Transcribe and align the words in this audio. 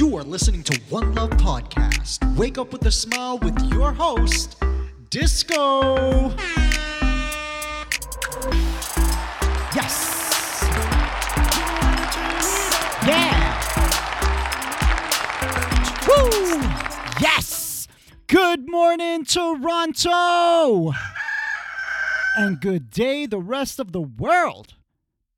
You 0.00 0.16
are 0.16 0.22
listening 0.22 0.62
to 0.62 0.80
One 0.88 1.14
Love 1.14 1.28
Podcast. 1.32 2.24
Wake 2.34 2.56
up 2.56 2.72
with 2.72 2.86
a 2.86 2.90
smile 2.90 3.36
with 3.36 3.60
your 3.70 3.92
host, 3.92 4.56
Disco. 5.10 6.30
Yes. 9.76 10.64
Yeah. 13.06 13.60
Woo. 16.08 16.62
Yes. 17.20 17.86
Good 18.26 18.70
morning, 18.70 19.26
Toronto. 19.26 20.94
And 22.38 22.58
good 22.58 22.90
day, 22.90 23.26
the 23.26 23.38
rest 23.38 23.78
of 23.78 23.92
the 23.92 24.00
world. 24.00 24.76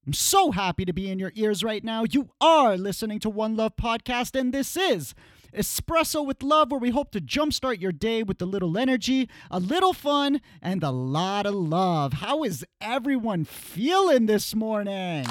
I'm 0.04 0.12
so 0.12 0.50
happy 0.50 0.84
to 0.84 0.92
be 0.92 1.08
in 1.08 1.20
your 1.20 1.30
ears 1.36 1.62
right 1.62 1.84
now. 1.84 2.02
You 2.02 2.30
are 2.40 2.76
listening 2.76 3.20
to 3.20 3.30
One 3.30 3.56
Love 3.56 3.76
Podcast, 3.76 4.38
and 4.38 4.52
this 4.52 4.76
is 4.76 5.14
Espresso 5.54 6.26
with 6.26 6.42
Love, 6.42 6.72
where 6.72 6.80
we 6.80 6.90
hope 6.90 7.12
to 7.12 7.20
jumpstart 7.20 7.80
your 7.80 7.92
day 7.92 8.24
with 8.24 8.42
a 8.42 8.44
little 8.44 8.76
energy, 8.76 9.28
a 9.48 9.60
little 9.60 9.92
fun, 9.92 10.40
and 10.60 10.82
a 10.82 10.90
lot 10.90 11.46
of 11.46 11.54
love. 11.54 12.14
How 12.14 12.42
is 12.42 12.66
everyone 12.80 13.44
feeling 13.44 14.26
this 14.26 14.56
morning? 14.56 15.24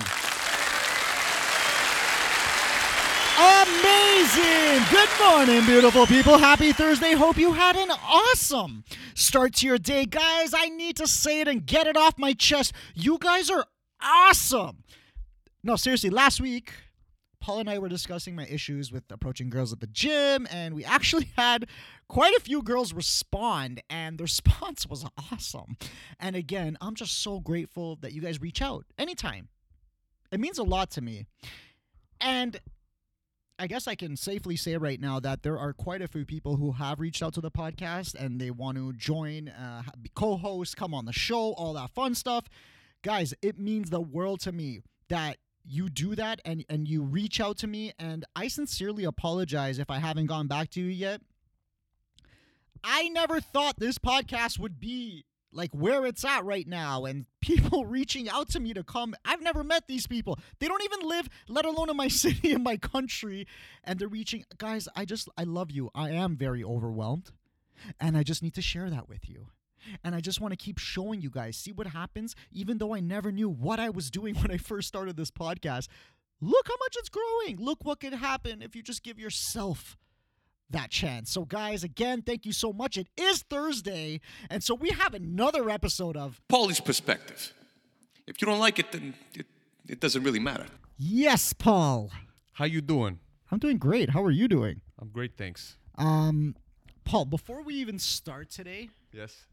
Amazing! 3.38 4.86
Good 4.90 5.10
morning, 5.20 5.66
beautiful 5.66 6.08
people. 6.08 6.38
Happy 6.38 6.72
Thursday. 6.72 7.12
Hope 7.12 7.36
you 7.36 7.52
had 7.52 7.76
an 7.76 7.92
awesome 7.92 8.86
start 9.16 9.56
to 9.56 9.68
your 9.68 9.78
day. 9.78 10.06
Guys, 10.06 10.54
I 10.56 10.70
need 10.70 10.96
to 10.98 11.08
say 11.08 11.42
it 11.42 11.48
and 11.48 11.66
get 11.66 11.88
it 11.88 11.98
off 11.98 12.18
my 12.18 12.32
chest. 12.34 12.74
You 12.94 13.18
guys 13.18 13.50
are 13.50 13.66
awesome. 14.02 14.84
No, 15.64 15.76
seriously, 15.76 16.10
last 16.10 16.42
week, 16.42 16.74
Paul 17.40 17.60
and 17.60 17.70
I 17.70 17.80
were 17.80 17.90
discussing 17.90 18.36
my 18.36 18.46
issues 18.46 18.92
with 18.92 19.04
approaching 19.12 19.50
girls 19.50 19.74
at 19.74 19.80
the 19.80 19.88
gym, 19.88 20.48
and 20.52 20.76
we 20.76 20.86
actually 20.86 21.30
had 21.38 21.68
quite 22.08 22.36
a 22.36 22.42
few 22.42 22.62
girls 22.62 22.94
respond, 22.94 23.82
and 23.90 24.18
the 24.18 24.24
response 24.26 24.88
was 24.88 25.06
awesome. 25.32 25.76
And 26.20 26.36
again, 26.36 26.78
I'm 26.82 26.96
just 26.96 27.22
so 27.22 27.40
grateful 27.40 27.98
that 28.02 28.14
you 28.14 28.22
guys 28.22 28.42
reach 28.42 28.62
out 28.62 28.86
anytime. 28.98 29.50
It 30.32 30.40
means 30.40 30.60
a 30.60 30.64
lot 30.64 30.92
to 30.92 31.02
me. 31.02 31.26
And 32.22 32.60
I 33.60 33.68
guess 33.68 33.88
I 33.88 33.96
can 33.96 34.16
safely 34.16 34.56
say 34.56 34.78
right 34.78 35.00
now 35.00 35.20
that 35.20 35.44
there 35.44 35.60
are 35.60 35.74
quite 35.74 36.02
a 36.02 36.08
few 36.08 36.26
people 36.26 36.56
who 36.56 36.72
have 36.72 37.00
reached 37.00 37.22
out 37.22 37.34
to 37.36 37.42
the 37.42 37.52
podcast 37.52 38.16
and 38.16 38.40
they 38.40 38.50
want 38.50 38.78
to 38.78 38.94
join, 38.94 39.50
uh, 39.50 39.84
co-host, 40.16 40.78
come 40.78 40.94
on 40.94 41.06
the 41.06 41.14
show, 41.14 41.54
all 41.54 41.74
that 41.74 41.90
fun 41.92 42.16
stuff. 42.16 42.46
Guys, 43.04 43.34
it 43.42 43.58
means 43.58 43.90
the 43.90 44.02
world 44.02 44.40
to 44.42 44.52
me 44.52 44.82
that 45.10 45.38
you 45.64 45.90
do 45.90 46.16
that 46.16 46.42
and 46.46 46.66
and 46.70 46.88
you 46.88 47.04
reach 47.04 47.40
out 47.40 47.58
to 47.58 47.68
me 47.68 47.94
and 48.00 48.26
I 48.36 48.48
sincerely 48.48 49.04
apologize 49.04 49.80
if 49.80 49.90
I 49.90 50.00
haven't 50.00 50.28
gone 50.28 50.48
back 50.48 50.70
to 50.72 50.82
you 50.82 50.88
yet. 50.88 51.22
I 52.84 53.10
never 53.10 53.40
thought 53.40 53.80
this 53.80 53.98
podcast 53.98 54.58
would 54.58 54.80
be 54.80 55.26
like 55.52 55.72
where 55.74 56.06
it's 56.06 56.26
at 56.26 56.46
right 56.46 56.68
now 56.68 57.06
and 57.06 57.26
people 57.42 57.86
reaching 57.98 58.30
out 58.30 58.50
to 58.50 58.60
me 58.60 58.74
to 58.74 58.84
come. 58.84 59.14
I've 59.26 59.42
never 59.42 59.64
met 59.64 59.88
these 59.88 60.08
people. 60.08 60.40
They 60.60 60.68
don't 60.68 60.84
even 60.84 61.08
live 61.08 61.28
let 61.48 61.66
alone 61.66 61.90
in 61.90 61.98
my 61.98 62.08
city 62.24 62.52
in 62.52 62.64
my 62.64 62.78
country 62.78 63.48
and 63.84 64.00
they're 64.00 64.08
reaching 64.08 64.46
guys 64.58 64.88
i 64.96 65.06
just 65.06 65.28
i 65.38 65.44
love 65.44 65.72
you. 65.72 65.90
I 65.94 66.12
am 66.12 66.38
very 66.38 66.64
overwhelmed 66.64 67.32
and 68.00 68.16
i 68.18 68.24
just 68.24 68.44
need 68.44 68.54
to 68.56 68.62
share 68.62 68.90
that 68.90 69.10
with 69.10 69.28
you 69.28 69.48
and 70.04 70.16
i 70.16 70.20
just 70.20 70.40
want 70.42 70.52
to 70.52 70.58
keep 70.58 70.78
showing 70.78 71.22
you 71.22 71.30
guys 71.30 71.56
see 71.58 71.72
what 71.72 71.88
happens 71.88 72.36
even 72.52 72.78
though 72.78 72.94
i 72.94 73.00
never 73.00 73.32
knew 73.32 73.50
what 73.50 73.80
i 73.80 73.90
was 73.90 74.10
doing 74.12 74.36
when 74.42 74.52
i 74.52 74.58
first 74.58 74.88
started 74.88 75.18
this 75.18 75.32
podcast 75.32 75.88
look 76.42 76.68
how 76.68 76.76
much 76.80 76.96
it's 76.98 77.10
growing 77.10 77.58
look 77.60 77.84
what 77.84 78.00
could 78.00 78.14
happen 78.14 78.62
if 78.62 78.76
you 78.76 78.82
just 78.82 79.04
give 79.04 79.20
yourself 79.20 79.98
that 80.72 80.90
chance. 80.90 81.30
So, 81.32 81.46
guys, 81.46 81.84
again, 81.84 82.22
thank 82.22 82.46
you 82.46 82.54
so 82.54 82.72
much. 82.74 82.98
It 82.98 83.08
is 83.18 83.44
Thursday, 83.44 84.22
and 84.50 84.64
so 84.64 84.74
we 84.74 84.90
have 84.92 85.14
another 85.14 85.70
episode 85.70 86.16
of 86.18 86.42
Paulie's 86.48 86.80
perspective. 86.80 87.54
If 88.26 88.42
you 88.42 88.46
don't 88.46 88.60
like 88.60 88.80
it, 88.80 88.92
then 88.92 89.14
it, 89.34 89.48
it 89.88 90.00
doesn't 90.00 90.24
really 90.24 90.40
matter. 90.40 90.66
Yes, 90.98 91.54
Paul. 91.54 92.10
How 92.54 92.66
you 92.66 92.82
doing? 92.82 93.20
I'm 93.52 93.60
doing 93.60 93.78
great. 93.78 94.12
How 94.12 94.24
are 94.24 94.32
you 94.32 94.48
doing? 94.48 94.82
I'm 95.00 95.10
great, 95.10 95.36
thanks. 95.38 95.76
Um, 95.98 96.56
Paul, 97.04 97.26
before 97.26 97.62
we 97.64 97.76
even 97.76 98.00
start 98.00 98.50
today, 98.50 98.90
Yes. 99.12 99.46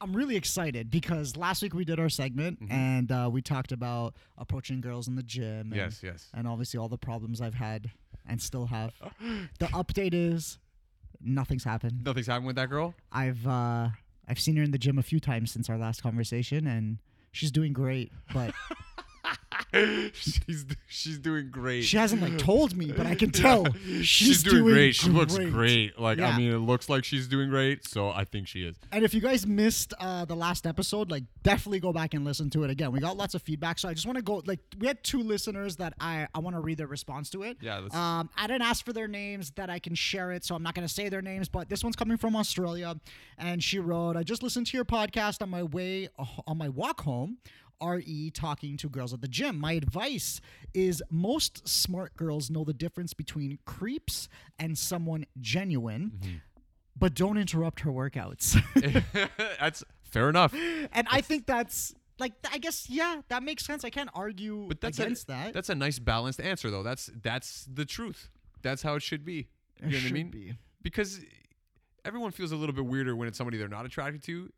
I'm 0.00 0.14
really 0.14 0.36
excited 0.36 0.90
because 0.90 1.36
last 1.36 1.62
week 1.62 1.74
we 1.74 1.84
did 1.84 2.00
our 2.00 2.08
segment 2.08 2.60
Mm-hmm. 2.62 2.72
and 2.72 3.12
uh, 3.12 3.28
we 3.32 3.42
talked 3.42 3.72
about 3.72 4.14
approaching 4.38 4.80
girls 4.80 5.08
in 5.08 5.14
the 5.14 5.22
gym. 5.22 5.72
And, 5.72 5.76
Yes, 5.76 6.00
yes. 6.02 6.28
And 6.34 6.48
obviously 6.48 6.78
all 6.78 6.88
the 6.88 6.98
problems 6.98 7.40
I've 7.40 7.54
had 7.54 7.90
and 8.26 8.40
still 8.40 8.66
have. 8.66 8.92
the 9.58 9.66
update 9.66 10.14
is 10.14 10.58
nothing's 11.20 11.64
happened. 11.64 12.04
Nothing's 12.04 12.26
happened 12.28 12.46
with 12.46 12.56
that 12.56 12.70
girl. 12.70 12.94
I've 13.12 13.46
uh, 13.46 13.88
I've 14.28 14.40
seen 14.40 14.56
her 14.56 14.62
in 14.62 14.70
the 14.70 14.78
gym 14.78 14.98
a 14.98 15.02
few 15.02 15.20
times 15.20 15.50
since 15.52 15.68
our 15.68 15.76
last 15.76 16.02
conversation, 16.02 16.66
and 16.66 16.98
she's 17.32 17.50
doing 17.50 17.72
great. 17.72 18.12
But 18.32 18.54
she's 20.12 20.66
she's 20.88 21.18
doing 21.18 21.50
great. 21.50 21.82
she 21.82 21.96
hasn't 21.96 22.20
like 22.22 22.38
told 22.38 22.76
me, 22.76 22.92
but 22.92 23.06
I 23.06 23.14
can 23.14 23.30
tell 23.44 23.66
she's, 23.72 24.06
She's, 24.06 24.42
doing, 24.42 24.64
great. 24.64 24.94
She 24.94 25.10
looks 25.10 25.36
great. 25.38 25.98
Like 25.98 26.18
Yeah. 26.18 26.28
I 26.30 26.36
mean, 26.38 26.52
it 26.52 26.58
looks 26.58 26.88
like 26.88 27.04
she's 27.04 27.28
doing 27.28 27.50
great. 27.50 27.86
So 27.86 28.10
I 28.10 28.24
think 28.24 28.48
she 28.48 28.64
is. 28.64 28.76
And 28.92 29.04
if 29.04 29.14
you 29.14 29.20
guys 29.20 29.46
missed 29.46 29.94
uh, 30.00 30.24
the 30.24 30.34
last 30.34 30.66
episode, 30.66 31.10
like 31.10 31.24
definitely 31.42 31.80
go 31.80 31.92
back 31.92 32.14
and 32.14 32.24
listen 32.24 32.50
to 32.50 32.64
it 32.64 32.70
again. 32.70 32.92
We 32.92 33.00
got 33.00 33.16
lots 33.16 33.34
of 33.34 33.42
feedback, 33.42 33.78
so 33.78 33.88
I 33.88 33.94
just 33.94 34.06
want 34.06 34.16
to 34.16 34.22
go. 34.22 34.42
Like 34.44 34.60
we 34.78 34.86
had 34.86 35.02
two 35.04 35.20
listeners 35.22 35.76
that 35.76 35.94
I 36.00 36.26
I 36.34 36.40
want 36.40 36.56
to 36.56 36.60
read 36.60 36.78
their 36.78 36.86
response 36.86 37.30
to 37.30 37.42
it. 37.42 37.58
Yeah, 37.60 37.80
Um, 37.92 38.30
I 38.36 38.46
didn't 38.46 38.62
ask 38.62 38.84
for 38.84 38.92
their 38.92 39.08
names 39.08 39.52
that 39.52 39.70
I 39.70 39.78
can 39.78 39.94
share 39.94 40.32
it, 40.32 40.44
so 40.44 40.54
I'm 40.54 40.62
not 40.62 40.74
going 40.74 40.86
to 40.86 40.92
say 40.92 41.08
their 41.08 41.22
names. 41.22 41.48
But 41.48 41.68
this 41.68 41.84
one's 41.84 41.96
coming 41.96 42.16
from 42.16 42.34
Australia, 42.36 42.96
and 43.38 43.62
she 43.62 43.78
wrote, 43.78 44.16
"I 44.16 44.22
just 44.22 44.42
listened 44.42 44.66
to 44.68 44.76
your 44.76 44.84
podcast 44.84 45.42
on 45.42 45.50
my 45.50 45.62
way 45.62 46.08
on 46.46 46.58
my 46.58 46.68
walk 46.68 47.02
home." 47.02 47.38
RE 47.82 48.30
talking 48.34 48.76
to 48.78 48.88
girls 48.88 49.12
at 49.12 49.20
the 49.20 49.28
gym. 49.28 49.58
My 49.58 49.72
advice 49.72 50.40
is 50.74 51.02
most 51.10 51.66
smart 51.68 52.16
girls 52.16 52.50
know 52.50 52.64
the 52.64 52.72
difference 52.74 53.14
between 53.14 53.58
creeps 53.64 54.28
and 54.58 54.76
someone 54.78 55.26
genuine, 55.40 56.12
Mm-hmm. 56.20 56.36
but 56.98 57.14
don't 57.14 57.38
interrupt 57.38 57.80
her 57.80 57.90
workouts. 57.90 58.56
That's 59.60 59.84
fair 60.02 60.28
enough. 60.28 60.52
and 60.92 61.06
I 61.10 61.20
think 61.20 61.46
that's 61.46 61.94
like 62.18 62.32
I 62.52 62.58
guess 62.58 62.88
yeah, 62.90 63.22
that 63.28 63.42
makes 63.42 63.64
sense. 63.64 63.84
I 63.84 63.90
can't 63.90 64.10
argue 64.14 64.66
But 64.68 64.80
that's 64.80 64.98
against 64.98 65.24
a, 65.24 65.26
that. 65.28 65.54
That's 65.54 65.68
a 65.70 65.74
nice 65.74 65.98
balanced 65.98 66.40
answer, 66.40 66.70
though. 66.70 66.82
That's 66.82 67.10
that's 67.22 67.66
the 67.72 67.84
truth. 67.84 68.28
That's 68.62 68.82
how 68.82 68.94
it 68.96 69.02
should 69.02 69.24
be. 69.24 69.48
You 69.80 69.86
know 69.86 69.86
what 69.88 69.94
I 69.94 69.98
should 70.00 70.12
mean? 70.12 70.30
be. 70.30 70.52
Because 70.82 71.20
everyone 72.04 72.30
feels 72.32 72.52
a 72.52 72.56
little 72.56 72.74
bit 72.74 72.84
weirder 72.84 73.16
when 73.16 73.26
it's 73.28 73.38
somebody 73.38 73.56
they're 73.56 73.68
not 73.68 73.86
attracted 73.86 74.22
to, 74.24 74.50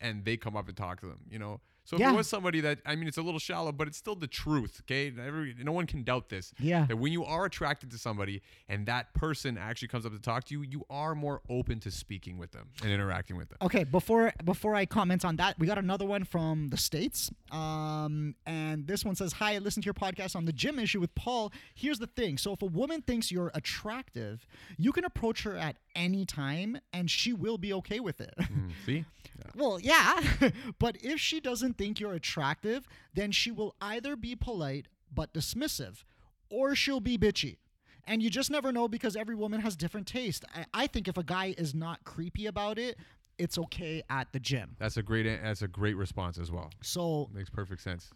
and 0.00 0.24
they 0.24 0.36
come 0.36 0.56
up 0.56 0.68
and 0.68 0.76
talk 0.76 1.00
to 1.00 1.06
them. 1.06 1.18
You 1.30 1.38
know. 1.40 1.60
So 1.88 1.96
if 1.96 2.00
Yeah. 2.00 2.12
it 2.12 2.16
was 2.16 2.28
somebody 2.28 2.60
that 2.60 2.80
I 2.84 2.96
mean, 2.96 3.08
it's 3.08 3.16
a 3.16 3.22
little 3.22 3.40
shallow, 3.40 3.72
but 3.72 3.88
it's 3.88 3.96
still 3.96 4.14
the 4.14 4.26
truth. 4.26 4.82
Okay, 4.82 5.10
Every, 5.18 5.54
no 5.58 5.72
one 5.72 5.86
can 5.86 6.02
doubt 6.02 6.28
this. 6.28 6.52
Yeah. 6.58 6.84
That 6.84 6.98
when 6.98 7.14
you 7.14 7.24
are 7.24 7.46
attracted 7.46 7.90
to 7.92 7.98
somebody 7.98 8.42
and 8.68 8.84
that 8.84 9.14
person 9.14 9.56
actually 9.56 9.88
comes 9.88 10.04
up 10.04 10.12
to 10.12 10.20
talk 10.20 10.44
to 10.44 10.54
you, 10.54 10.60
you 10.60 10.84
are 10.90 11.14
more 11.14 11.40
open 11.48 11.80
to 11.80 11.90
speaking 11.90 12.36
with 12.36 12.52
them 12.52 12.68
and 12.82 12.92
interacting 12.92 13.38
with 13.38 13.48
them. 13.48 13.56
Okay, 13.62 13.84
before 13.84 14.34
before 14.44 14.74
I 14.74 14.84
comment 14.84 15.24
on 15.24 15.36
that, 15.36 15.58
we 15.58 15.66
got 15.66 15.78
another 15.78 16.04
one 16.04 16.24
from 16.24 16.68
the 16.68 16.76
states, 16.76 17.30
um, 17.52 18.34
and 18.44 18.86
this 18.86 19.02
one 19.02 19.14
says, 19.14 19.32
"Hi, 19.34 19.54
I 19.54 19.58
listened 19.58 19.84
to 19.84 19.86
your 19.86 19.94
podcast 19.94 20.36
on 20.36 20.44
the 20.44 20.52
gym 20.52 20.78
issue 20.78 21.00
with 21.00 21.14
Paul. 21.14 21.50
Here's 21.74 21.98
the 22.00 22.06
thing: 22.06 22.36
so 22.36 22.52
if 22.52 22.60
a 22.60 22.66
woman 22.66 23.00
thinks 23.00 23.32
you're 23.32 23.50
attractive, 23.54 24.46
you 24.76 24.92
can 24.92 25.06
approach 25.06 25.44
her 25.44 25.56
at 25.56 25.76
any 25.94 26.26
time, 26.26 26.78
and 26.92 27.10
she 27.10 27.32
will 27.32 27.56
be 27.56 27.72
okay 27.72 27.98
with 27.98 28.20
it. 28.20 28.34
Mm, 28.38 28.72
see? 28.84 29.04
Well, 29.54 29.78
yeah, 29.80 30.20
but 30.78 30.96
if 31.02 31.20
she 31.20 31.40
doesn't 31.40 31.78
think 31.78 32.00
you're 32.00 32.14
attractive, 32.14 32.86
then 33.14 33.32
she 33.32 33.50
will 33.50 33.74
either 33.80 34.16
be 34.16 34.34
polite 34.36 34.86
but 35.12 35.32
dismissive, 35.32 36.04
or 36.50 36.74
she'll 36.74 37.00
be 37.00 37.18
bitchy. 37.18 37.56
And 38.04 38.22
you 38.22 38.30
just 38.30 38.50
never 38.50 38.72
know 38.72 38.88
because 38.88 39.16
every 39.16 39.34
woman 39.34 39.60
has 39.60 39.76
different 39.76 40.06
taste. 40.06 40.44
I, 40.54 40.64
I 40.72 40.86
think 40.86 41.08
if 41.08 41.18
a 41.18 41.22
guy 41.22 41.54
is 41.58 41.74
not 41.74 42.04
creepy 42.04 42.46
about 42.46 42.78
it, 42.78 42.96
it's 43.38 43.58
okay 43.58 44.02
at 44.10 44.32
the 44.32 44.40
gym. 44.40 44.76
That's 44.78 44.96
a 44.96 45.02
great 45.02 45.24
that's 45.42 45.62
a 45.62 45.68
great 45.68 45.96
response 45.96 46.38
as 46.38 46.50
well. 46.50 46.70
So 46.82 47.28
Makes 47.32 47.50
perfect 47.50 47.82
sense. 47.82 48.10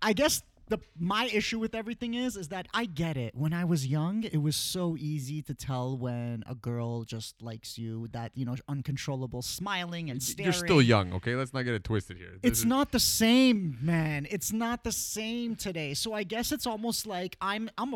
I 0.00 0.12
guess 0.12 0.42
the 0.68 0.78
my 0.98 1.26
issue 1.32 1.58
with 1.58 1.74
everything 1.74 2.14
is 2.14 2.36
is 2.36 2.48
that 2.48 2.66
I 2.74 2.84
get 2.86 3.16
it. 3.16 3.34
When 3.34 3.52
I 3.52 3.64
was 3.64 3.86
young, 3.86 4.24
it 4.24 4.38
was 4.42 4.56
so 4.56 4.96
easy 4.98 5.42
to 5.42 5.54
tell 5.54 5.96
when 5.96 6.44
a 6.46 6.54
girl 6.54 7.04
just 7.04 7.40
likes 7.42 7.78
you. 7.78 8.08
That 8.12 8.32
you 8.34 8.44
know, 8.44 8.56
uncontrollable 8.68 9.42
smiling 9.42 10.10
and 10.10 10.22
staring. 10.22 10.44
You're 10.52 10.52
still 10.66 10.82
young, 10.82 11.12
okay? 11.14 11.34
Let's 11.34 11.52
not 11.52 11.62
get 11.62 11.74
it 11.74 11.84
twisted 11.84 12.16
here. 12.16 12.32
This 12.42 12.50
It's 12.50 12.58
is- 12.60 12.64
not 12.66 12.92
the 12.92 13.00
same, 13.00 13.78
man. 13.80 14.26
It's 14.30 14.52
not 14.52 14.84
the 14.84 14.92
same 14.92 15.56
today. 15.56 15.94
So 15.94 16.12
I 16.12 16.22
guess 16.22 16.52
it's 16.52 16.66
almost 16.66 17.06
like 17.06 17.36
I'm 17.40 17.70
I'm 17.78 17.94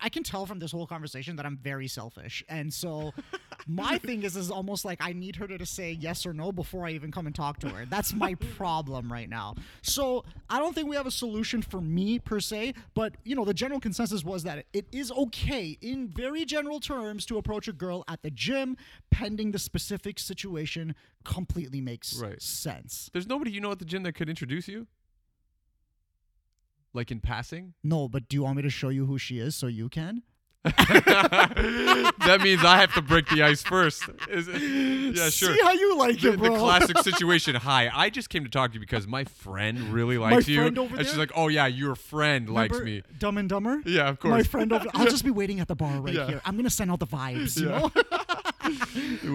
I 0.00 0.08
can 0.08 0.22
tell 0.22 0.46
from 0.46 0.58
this 0.58 0.72
whole 0.72 0.86
conversation 0.86 1.36
that 1.36 1.46
I'm 1.46 1.56
very 1.56 1.88
selfish. 1.88 2.44
And 2.48 2.72
so 2.72 3.12
My 3.66 3.98
thing 3.98 4.22
is, 4.22 4.36
is 4.36 4.50
almost 4.50 4.84
like 4.84 4.98
I 5.02 5.12
need 5.12 5.36
her 5.36 5.46
to, 5.46 5.56
to 5.58 5.66
say 5.66 5.92
yes 5.92 6.26
or 6.26 6.32
no 6.32 6.52
before 6.52 6.86
I 6.86 6.90
even 6.90 7.10
come 7.10 7.26
and 7.26 7.34
talk 7.34 7.58
to 7.60 7.68
her. 7.68 7.86
That's 7.86 8.12
my 8.12 8.34
problem 8.56 9.10
right 9.12 9.28
now. 9.28 9.54
So 9.82 10.24
I 10.50 10.58
don't 10.58 10.74
think 10.74 10.88
we 10.88 10.96
have 10.96 11.06
a 11.06 11.10
solution 11.10 11.62
for 11.62 11.80
me 11.80 12.18
per 12.18 12.40
se, 12.40 12.74
but 12.94 13.14
you 13.24 13.34
know, 13.34 13.44
the 13.44 13.54
general 13.54 13.80
consensus 13.80 14.22
was 14.24 14.42
that 14.44 14.66
it 14.72 14.86
is 14.92 15.10
okay 15.12 15.78
in 15.80 16.08
very 16.08 16.44
general 16.44 16.80
terms 16.80 17.24
to 17.26 17.38
approach 17.38 17.68
a 17.68 17.72
girl 17.72 18.04
at 18.08 18.22
the 18.22 18.30
gym, 18.30 18.76
pending 19.10 19.52
the 19.52 19.58
specific 19.58 20.18
situation. 20.18 20.94
Completely 21.24 21.80
makes 21.80 22.14
Right. 22.18 22.40
sense. 22.42 23.08
There's 23.12 23.26
nobody 23.26 23.50
you 23.50 23.60
know 23.60 23.70
at 23.72 23.78
the 23.78 23.84
gym 23.86 24.02
that 24.02 24.12
could 24.14 24.28
introduce 24.28 24.68
you? 24.68 24.86
Like 26.92 27.10
in 27.10 27.20
passing? 27.20 27.74
No, 27.82 28.08
but 28.08 28.28
do 28.28 28.36
you 28.36 28.42
want 28.42 28.56
me 28.56 28.62
to 28.62 28.70
show 28.70 28.88
you 28.88 29.06
who 29.06 29.18
she 29.18 29.38
is 29.38 29.56
so 29.56 29.66
you 29.66 29.88
can? 29.88 30.22
that 30.64 32.40
means 32.42 32.64
I 32.64 32.78
have 32.78 32.94
to 32.94 33.02
break 33.02 33.28
the 33.28 33.42
ice 33.42 33.62
first. 33.62 34.02
Is 34.30 34.48
it? 34.48 34.62
Yeah, 35.16 35.28
sure. 35.28 35.54
See 35.54 35.60
how 35.62 35.72
you 35.72 35.98
like 35.98 36.20
the, 36.20 36.32
it, 36.32 36.38
bro. 36.38 36.52
the 36.54 36.58
classic 36.58 36.98
situation. 37.02 37.54
Hi, 37.54 37.90
I 37.94 38.08
just 38.08 38.30
came 38.30 38.44
to 38.44 38.50
talk 38.50 38.70
to 38.70 38.74
you 38.74 38.80
because 38.80 39.06
my 39.06 39.24
friend 39.24 39.78
really 39.92 40.16
likes 40.16 40.48
you. 40.48 40.60
friend 40.60 40.78
over 40.78 40.96
and 40.96 41.06
she's 41.06 41.18
like, 41.18 41.32
"Oh 41.36 41.48
yeah, 41.48 41.66
your 41.66 41.94
friend 41.94 42.48
likes 42.48 42.80
me." 42.80 43.02
Dumb 43.18 43.36
and 43.36 43.48
Dumber. 43.48 43.82
Yeah, 43.84 44.08
of 44.08 44.18
course. 44.20 44.30
My 44.32 44.42
friend 44.42 44.72
over. 44.72 44.86
I'll 44.94 45.04
just 45.04 45.24
be 45.24 45.30
waiting 45.30 45.60
at 45.60 45.68
the 45.68 45.74
bar 45.76 46.00
right 46.00 46.14
Yeah. 46.14 46.26
here. 46.28 46.40
I'm 46.46 46.56
gonna 46.56 46.70
send 46.70 46.90
out 46.90 46.98
the 47.00 47.06
vibes. 47.06 47.60
You 47.60 47.68
Yeah. 47.68 47.78
know. 47.80 47.90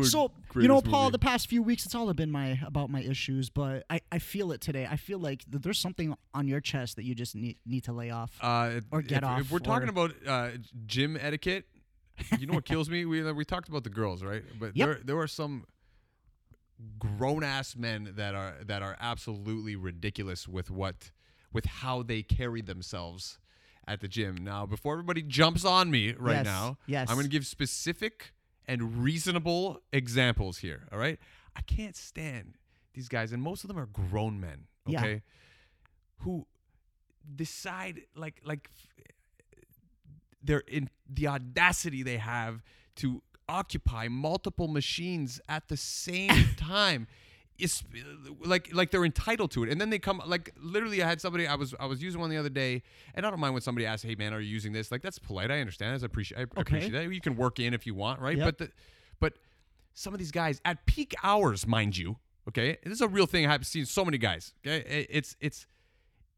So 0.04 0.32
you 0.56 0.68
know, 0.68 0.82
Paul, 0.82 1.04
movie. 1.04 1.12
the 1.14 1.20
past 1.20 1.48
few 1.48 1.62
weeks, 1.64 1.86
it's 1.86 1.96
all 1.96 2.12
been 2.14 2.32
my 2.32 2.60
about 2.66 2.90
my 2.90 3.02
issues, 3.02 3.50
but 3.50 3.86
I, 3.90 4.02
I 4.12 4.20
feel 4.20 4.52
it 4.52 4.62
today. 4.62 4.88
I 4.90 4.96
feel 4.96 5.20
like 5.20 5.44
th- 5.50 5.62
there's 5.62 5.80
something 5.80 6.16
on 6.34 6.48
your 6.48 6.62
chest 6.62 6.96
that 6.96 7.04
you 7.06 7.16
just 7.16 7.36
need 7.36 7.58
need 7.66 7.84
to 7.86 7.94
lay 7.94 8.10
off. 8.12 8.32
Uh, 8.42 8.82
Or 8.92 9.02
get 9.02 9.24
if, 9.24 9.30
off, 9.30 9.42
If 9.42 9.52
we're 9.52 9.60
talking 9.60 9.90
about 9.90 10.14
uh, 10.28 10.50
gym 10.86 11.18
etiquette, 11.20 11.66
you 12.40 12.48
know 12.48 12.54
what 12.56 12.66
kills 12.66 12.90
me? 12.90 13.06
We 13.06 13.30
we 13.32 13.46
talked 13.46 13.70
about 13.70 13.84
the 13.84 13.90
girls, 13.90 14.24
right? 14.24 14.44
But 14.60 14.76
Yep. 14.76 14.88
there 14.88 15.00
there 15.04 15.18
are 15.20 15.28
some 15.28 15.66
grown 16.98 17.44
ass 17.44 17.76
men 17.76 18.14
that 18.16 18.36
are 18.36 18.56
that 18.66 18.82
are 18.82 18.96
absolutely 19.00 19.76
ridiculous 19.76 20.48
with 20.48 20.72
what 20.72 21.12
with 21.52 21.66
how 21.66 22.04
they 22.04 22.22
carry 22.22 22.62
themselves 22.62 23.40
at 23.88 24.02
the 24.02 24.08
gym. 24.08 24.36
Now, 24.44 24.66
before 24.66 24.94
everybody 24.94 25.22
jumps 25.24 25.66
on 25.66 25.90
me 25.90 26.14
right 26.14 26.38
Yes, 26.38 26.46
now, 26.46 26.78
yes. 26.86 27.10
I'm 27.10 27.16
going 27.16 27.26
to 27.26 27.30
give 27.32 27.46
specific 27.48 28.34
and 28.70 29.04
reasonable 29.04 29.82
examples 29.92 30.60
here. 30.60 30.88
All 30.94 31.00
right, 31.00 31.20
I 31.56 31.62
can't 31.62 31.96
stand 31.96 32.54
these 32.94 33.10
guys, 33.10 33.34
and 33.34 33.42
most 33.42 33.64
of 33.64 33.68
them 33.68 33.80
are 33.80 33.88
grown 33.88 34.40
men. 34.40 34.68
Yeah. 34.86 35.00
Okay, 35.00 35.24
who 36.20 36.46
decide 37.36 38.02
like 38.16 38.42
like 38.46 38.70
they're 40.42 40.64
in 40.68 40.90
the 41.08 41.28
audacity 41.28 42.02
they 42.02 42.18
have 42.18 42.64
to 42.96 43.22
occupy 43.48 44.08
multiple 44.08 44.68
machines 44.68 45.42
at 45.50 45.68
the 45.68 45.78
same 45.78 46.50
time 46.58 47.08
like 48.46 48.74
like 48.74 48.92
they're 48.92 49.06
entitled 49.06 49.52
to 49.52 49.64
it. 49.64 49.70
And 49.70 49.80
then 49.80 49.90
they 49.90 50.00
come 50.00 50.22
like 50.26 50.54
literally 50.58 51.04
i 51.04 51.08
had 51.08 51.22
somebody 51.22 51.48
i 51.48 51.56
was 51.56 51.76
i 51.80 51.86
was 51.86 52.02
using 52.02 52.20
one 52.22 52.30
the 52.30 52.38
other 52.38 52.50
day 52.50 52.84
and 53.16 53.26
i 53.26 53.30
don't 53.30 53.40
mind 53.40 53.54
when 53.54 53.62
somebody 53.62 53.86
asks 53.86 54.04
hey 54.04 54.16
man 54.16 54.34
are 54.34 54.40
you 54.40 54.50
using 54.50 54.74
this? 54.74 54.92
Like 54.92 55.02
that's 55.02 55.20
polite. 55.20 55.52
I 55.52 55.60
understand. 55.60 56.02
I 56.02 56.06
appreciate 56.06 56.40
i 56.40 56.42
appreciate 56.62 56.92
that. 56.92 57.14
You 57.14 57.22
can 57.22 57.36
work 57.36 57.60
in 57.60 57.74
if 57.74 57.86
you 57.86 57.96
want 57.96 58.20
right? 58.20 58.38
Yep. 58.38 58.46
but 58.46 58.58
the 58.58 58.72
but 59.20 59.34
some 59.94 60.14
of 60.14 60.20
these 60.20 60.32
guys 60.32 60.62
at 60.66 60.86
peak 60.86 61.16
hours 61.24 61.68
mind 61.68 61.98
you 61.98 62.18
okay? 62.48 62.78
This 62.84 62.94
is 62.94 63.02
a 63.02 63.08
real 63.08 63.26
thing 63.26 63.46
i've 63.48 63.66
seen 63.66 63.86
so 63.86 64.06
many 64.06 64.18
guys 64.18 64.54
okay? 64.66 65.08
It's 65.10 65.36
it's 65.40 65.66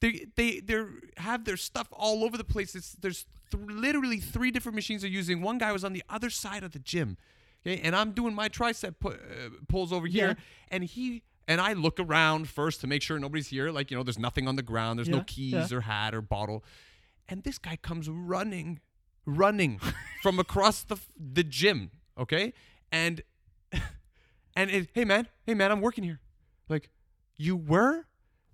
they 0.01 0.25
they 0.35 0.59
they 0.59 0.83
have 1.17 1.45
their 1.45 1.57
stuff 1.57 1.87
all 1.91 2.23
over 2.23 2.37
the 2.37 2.43
place. 2.43 2.75
It's 2.75 2.93
there's 2.93 3.25
th- 3.51 3.63
literally 3.67 4.19
three 4.19 4.51
different 4.51 4.75
machines 4.75 5.03
they're 5.03 5.11
using. 5.11 5.41
One 5.41 5.57
guy 5.59 5.71
was 5.71 5.83
on 5.83 5.93
the 5.93 6.03
other 6.09 6.29
side 6.29 6.63
of 6.63 6.71
the 6.71 6.79
gym, 6.79 7.17
okay, 7.65 7.79
and 7.81 7.95
I'm 7.95 8.11
doing 8.11 8.33
my 8.35 8.49
tricep 8.49 8.95
pu- 8.99 9.09
uh, 9.09 9.49
pulls 9.67 9.91
over 9.93 10.07
here, 10.07 10.27
Yeah. 10.29 10.33
and 10.69 10.83
he 10.83 11.23
and 11.47 11.59
I 11.59 11.73
look 11.73 11.99
around 11.99 12.47
first 12.49 12.81
to 12.81 12.87
make 12.87 13.01
sure 13.01 13.19
nobody's 13.19 13.47
here. 13.47 13.71
Like 13.71 13.91
you 13.91 13.97
know, 13.97 14.03
there's 14.03 14.19
nothing 14.19 14.47
on 14.47 14.55
the 14.55 14.63
ground. 14.63 14.99
There's 14.99 15.09
no 15.09 15.23
keys 15.25 15.53
yeah. 15.71 15.77
or 15.77 15.81
hat 15.81 16.13
or 16.13 16.21
bottle, 16.21 16.63
and 17.27 17.43
this 17.43 17.57
guy 17.57 17.75
comes 17.75 18.09
running, 18.09 18.79
running 19.25 19.79
from 20.21 20.39
across 20.39 20.83
the 20.83 20.97
the 21.17 21.43
gym, 21.43 21.91
okay, 22.17 22.53
and 22.91 23.21
and 24.55 24.69
it, 24.69 24.89
hey 24.93 25.05
man, 25.05 25.27
hey 25.45 25.53
man, 25.53 25.71
I'm 25.71 25.81
working 25.81 26.03
here. 26.03 26.19
Like, 26.69 26.89
you 27.37 27.55
were? 27.55 28.05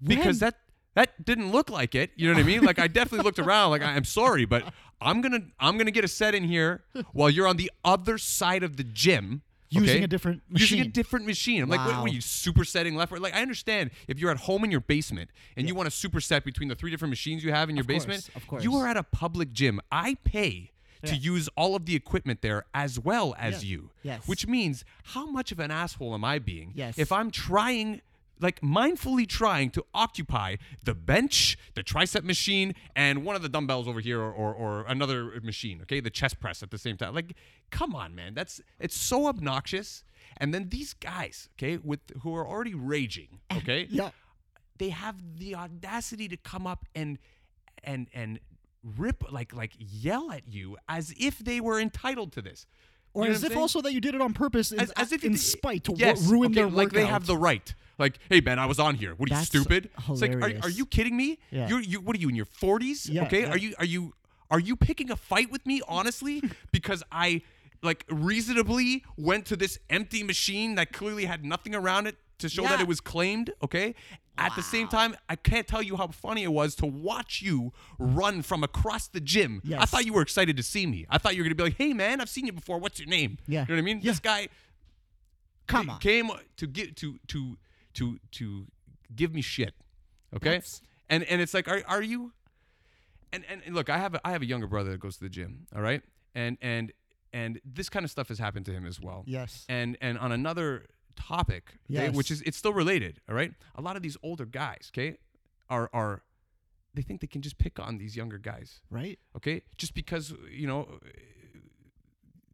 Because 0.02 0.42
When? 0.42 0.52
that 0.52 0.56
that 0.98 1.24
didn't 1.24 1.52
look 1.52 1.70
like 1.70 1.94
it. 1.94 2.10
You 2.16 2.28
know 2.28 2.34
what 2.34 2.40
I 2.40 2.44
mean? 2.44 2.64
Like 2.64 2.80
I 2.80 2.88
definitely 2.88 3.24
looked 3.24 3.38
around. 3.38 3.70
Like 3.70 3.84
I'm 3.84 4.04
sorry, 4.04 4.46
but 4.46 4.64
I'm 5.00 5.22
gonna 5.22 5.42
I'm 5.60 5.78
gonna 5.78 5.92
get 5.92 6.04
a 6.04 6.08
set 6.08 6.34
in 6.34 6.44
here 6.44 6.82
while 7.14 7.30
you're 7.30 7.48
on 7.48 7.58
the 7.58 7.72
other 7.86 8.18
side 8.18 8.64
of 8.64 8.78
the 8.78 8.84
gym. 8.84 9.44
Using 9.70 9.98
okay? 9.98 10.04
a 10.06 10.08
different 10.08 10.42
machine. 10.50 10.78
Using 10.78 10.80
a 10.90 10.90
different 10.90 11.26
machine. 11.28 11.62
I'm 11.62 11.70
like, 11.70 11.82
what, 11.82 11.90
Wow. 11.94 12.02
what 12.02 12.10
are 12.10 12.14
you 12.14 12.22
supersetting 12.22 12.96
left? 12.96 13.12
Right? 13.12 13.22
Like 13.22 13.36
I 13.36 13.42
understand 13.42 13.92
if 14.08 14.18
you're 14.18 14.32
at 14.32 14.38
home 14.38 14.64
in 14.64 14.72
your 14.72 14.80
basement 14.80 15.30
and 15.56 15.68
you 15.68 15.76
want 15.76 15.92
to 15.92 16.10
superset 16.10 16.44
between 16.44 16.68
the 16.70 16.76
three 16.76 16.90
different 16.90 17.12
machines 17.12 17.44
you 17.44 17.52
have 17.52 17.70
in 17.70 17.76
your 17.76 17.82
Of 17.84 17.88
course, 17.90 18.06
basement. 18.06 18.30
of 18.36 18.48
course. 18.48 18.64
You 18.64 18.76
are 18.78 18.88
at 18.88 18.98
a 18.98 19.04
public 19.04 19.52
gym. 19.52 19.80
I 19.92 20.16
pay 20.24 20.72
to 21.04 21.14
Yeah. 21.16 21.20
use 21.34 21.48
all 21.56 21.76
of 21.76 21.86
the 21.86 21.96
equipment 21.96 22.42
there 22.42 22.66
as 22.74 22.98
well 23.00 23.36
as 23.38 23.64
Yeah. 23.64 23.70
you. 23.72 23.90
Yes. 24.02 24.26
Which 24.28 24.48
means 24.48 24.84
how 25.14 25.28
much 25.30 25.52
of 25.52 25.60
an 25.60 25.70
asshole 25.70 26.16
am 26.16 26.24
I 26.24 26.40
being 26.40 26.72
Yes. 26.74 26.98
if 26.98 27.12
I'm 27.12 27.30
trying 27.30 28.02
like 28.40 28.62
mindfully 28.62 29.28
trying 29.28 29.70
to 29.72 29.86
occupy 29.94 30.56
the 30.84 30.94
bench, 30.94 31.58
the 31.76 31.84
tricep 31.84 32.24
machine, 32.24 32.74
and 32.96 33.24
one 33.26 33.36
of 33.36 33.42
the 33.42 33.50
dumbbells 33.50 33.88
over 33.88 34.00
here 34.00 34.20
or, 34.22 34.32
or, 34.32 34.54
or 34.54 34.86
another 34.88 35.40
machine, 35.44 35.82
okay? 35.84 36.00
The 36.00 36.10
chest 36.10 36.40
press 36.40 36.62
at 36.62 36.72
the 36.72 36.78
same 36.78 36.98
time. 36.98 37.16
Like, 37.16 37.34
come 37.72 37.96
on, 37.96 38.14
man. 38.16 38.34
That's 38.34 38.62
it's 38.80 38.96
so 38.96 39.28
obnoxious. 39.28 40.04
And 40.38 40.54
then 40.54 40.70
these 40.70 40.94
guys, 40.94 41.50
okay, 41.58 41.78
with 41.78 42.00
who 42.22 42.36
are 42.36 42.48
already 42.48 42.74
raging, 42.76 43.40
okay? 43.58 43.88
Yeah. 43.90 44.10
they 44.78 44.90
have 44.90 45.16
the 45.40 45.56
audacity 45.56 46.28
to 46.28 46.38
come 46.38 46.68
up 46.68 46.86
and 46.94 47.18
and 47.84 48.08
and 48.14 48.40
rip 48.98 49.24
like 49.32 49.54
like 49.54 49.74
yell 49.80 50.32
at 50.32 50.48
you 50.48 50.78
as 50.88 51.14
if 51.20 51.40
they 51.40 51.60
were 51.60 51.80
entitled 51.80 52.32
to 52.34 52.42
this. 52.42 52.66
Or 53.14 53.24
You 53.24 53.30
know 53.30 53.36
as 53.36 53.44
if 53.44 53.50
saying? 53.50 53.60
also 53.62 53.82
that 53.82 53.94
you 53.94 54.02
did 54.02 54.14
it 54.14 54.22
on 54.22 54.34
purpose, 54.34 54.72
in, 54.72 54.80
as, 54.80 54.92
as 54.92 55.12
if 55.12 55.24
in 55.24 55.34
it- 55.34 55.40
spite 55.40 55.86
to 55.86 55.94
yes, 55.96 56.22
ruin 56.28 56.52
okay, 56.52 56.62
their 56.62 56.70
like 56.70 56.92
they 56.92 57.06
have 57.06 57.26
the 57.26 57.38
right. 57.38 57.74
Like, 57.98 58.20
hey 58.30 58.42
man, 58.42 58.60
I 58.60 58.66
was 58.66 58.80
on 58.80 58.96
here. 58.96 59.14
What 59.16 59.32
are 59.32 59.36
That's 59.36 59.54
you 59.54 59.62
stupid? 59.62 59.90
It's 60.10 60.22
like, 60.22 60.36
are, 60.36 60.54
are 60.64 60.70
you 60.70 60.86
kidding 60.86 61.18
me? 61.18 61.40
Yeah. 61.50 61.68
You're 61.68 61.82
you. 61.82 62.00
What 62.02 62.16
are 62.16 62.20
you 62.20 62.30
in 62.30 62.36
your 62.36 62.46
forties? 62.46 63.10
Yeah, 63.10 63.24
okay. 63.24 63.42
yeah. 63.42 63.50
Are 63.50 63.58
you 63.58 63.74
are 63.80 63.86
you 63.86 64.14
are 64.52 64.60
you 64.60 64.76
picking 64.76 65.10
a 65.12 65.16
fight 65.16 65.52
with 65.52 65.66
me? 65.66 65.82
Honestly, 65.88 66.44
because 66.72 67.04
I 67.12 67.42
like 67.82 68.06
reasonably 68.10 69.04
went 69.18 69.46
to 69.48 69.56
this 69.56 69.80
empty 69.90 70.24
machine 70.24 70.76
that 70.76 70.92
clearly 70.92 71.26
had 71.26 71.44
nothing 71.44 71.76
around 71.76 72.08
it 72.08 72.18
to 72.40 72.50
show 72.50 72.64
that 72.64 72.80
it 72.80 72.88
was 72.88 73.00
claimed. 73.00 73.52
Okay. 73.64 73.96
At 74.40 74.56
the 74.56 74.62
same 74.62 74.88
time, 74.88 75.16
I 75.28 75.36
can't 75.36 75.66
tell 75.66 75.82
you 75.82 75.98
how 75.98 76.10
funny 76.10 76.44
it 76.44 76.54
was 76.54 76.76
to 76.76 76.86
watch 76.86 77.42
you 77.42 77.74
run 77.98 78.44
from 78.44 78.64
across 78.64 79.08
the 79.08 79.20
gym. 79.20 79.64
I 79.76 79.88
thought 79.88 80.06
you 80.06 80.14
were 80.14 80.22
excited 80.22 80.56
to 80.58 80.64
see 80.64 80.86
me. 80.86 81.08
I 81.10 81.18
thought 81.18 81.36
you 81.36 81.42
were 81.42 81.46
gonna 81.46 81.56
be 81.56 81.64
like, 81.64 81.78
"Hey, 81.78 81.94
man, 81.94 82.22
I've 82.22 82.30
seen 82.30 82.46
you 82.46 82.54
before. 82.54 82.78
What's 82.78 83.00
your 83.00 83.10
name?" 83.10 83.40
Yeah. 83.48 83.62
You 83.62 83.70
know 83.70 83.74
what 83.74 83.80
I 83.80 83.82
mean? 83.82 84.02
This 84.02 84.20
guy 84.20 84.50
Come 85.66 85.90
on. 85.90 86.00
came 86.00 86.30
to 86.58 86.68
get 86.68 86.96
to 86.98 87.18
to 87.30 87.58
to 87.98 88.18
to 88.32 88.66
give 89.16 89.34
me 89.34 89.42
shit. 89.42 89.74
Okay, 90.36 90.50
That's- 90.58 90.82
and 91.10 91.24
and 91.24 91.42
it's 91.42 91.54
like, 91.54 91.68
are 91.68 91.82
are 91.88 92.02
you? 92.02 92.34
And, 93.34 93.44
and 93.50 93.62
and 93.66 93.76
look, 93.76 93.90
I 93.90 93.98
have 93.98 94.16
a, 94.16 94.22
I 94.28 94.32
have 94.32 94.42
a 94.42 94.46
younger 94.46 94.68
brother 94.68 94.92
that 94.92 95.00
goes 95.00 95.18
to 95.18 95.24
the 95.24 95.30
gym. 95.30 95.68
All 95.76 95.82
right, 95.82 96.02
and 96.34 96.58
and 96.62 96.92
and 97.34 97.60
this 97.66 97.90
kind 97.90 98.04
of 98.06 98.10
stuff 98.12 98.30
has 98.30 98.40
happened 98.40 98.66
to 98.68 98.72
him 98.72 98.86
as 98.86 99.00
well. 99.02 99.24
Yes. 99.28 99.66
And 99.70 99.98
and 100.02 100.18
on 100.18 100.32
another 100.32 100.86
topic, 101.16 101.74
okay, 101.92 102.10
which 102.10 102.32
is 102.32 102.42
it's 102.44 102.58
still 102.58 102.74
related. 102.74 103.20
All 103.30 103.36
right, 103.36 103.52
a 103.76 103.82
lot 103.82 103.96
of 103.98 104.02
these 104.02 104.18
older 104.24 104.46
guys, 104.46 104.92
okay, 104.96 105.18
are 105.70 105.90
are 105.94 106.24
they 106.94 107.02
think 107.04 107.22
they 107.22 107.28
can 107.28 107.42
just 107.42 107.58
pick 107.58 107.80
on 107.80 107.98
these 108.00 108.16
younger 108.16 108.40
guys 108.40 108.82
Right? 108.90 109.20
okay 109.36 109.62
just 109.78 109.94
because 109.94 110.34
you 110.52 110.66
know 110.66 110.98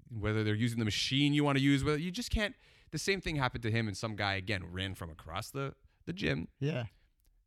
whether 0.10 0.44
they're 0.44 0.54
using 0.54 0.80
the 0.80 0.86
machine 0.86 1.34
you 1.34 1.44
want 1.46 1.58
to 1.58 1.64
use 1.64 1.84
whether 1.84 1.98
you 1.98 2.12
just 2.12 2.30
can't 2.30 2.56
the 2.94 2.98
same 3.00 3.20
thing 3.20 3.36
happened 3.36 3.64
to 3.64 3.72
him 3.72 3.88
and 3.90 3.98
some 3.98 4.16
guy 4.16 4.36
again 4.36 4.64
ran 4.72 4.96
from 4.96 5.10
across 5.10 5.50
the 5.50 5.74
the 6.06 6.14
gym 6.14 6.48
Yeah. 6.60 6.86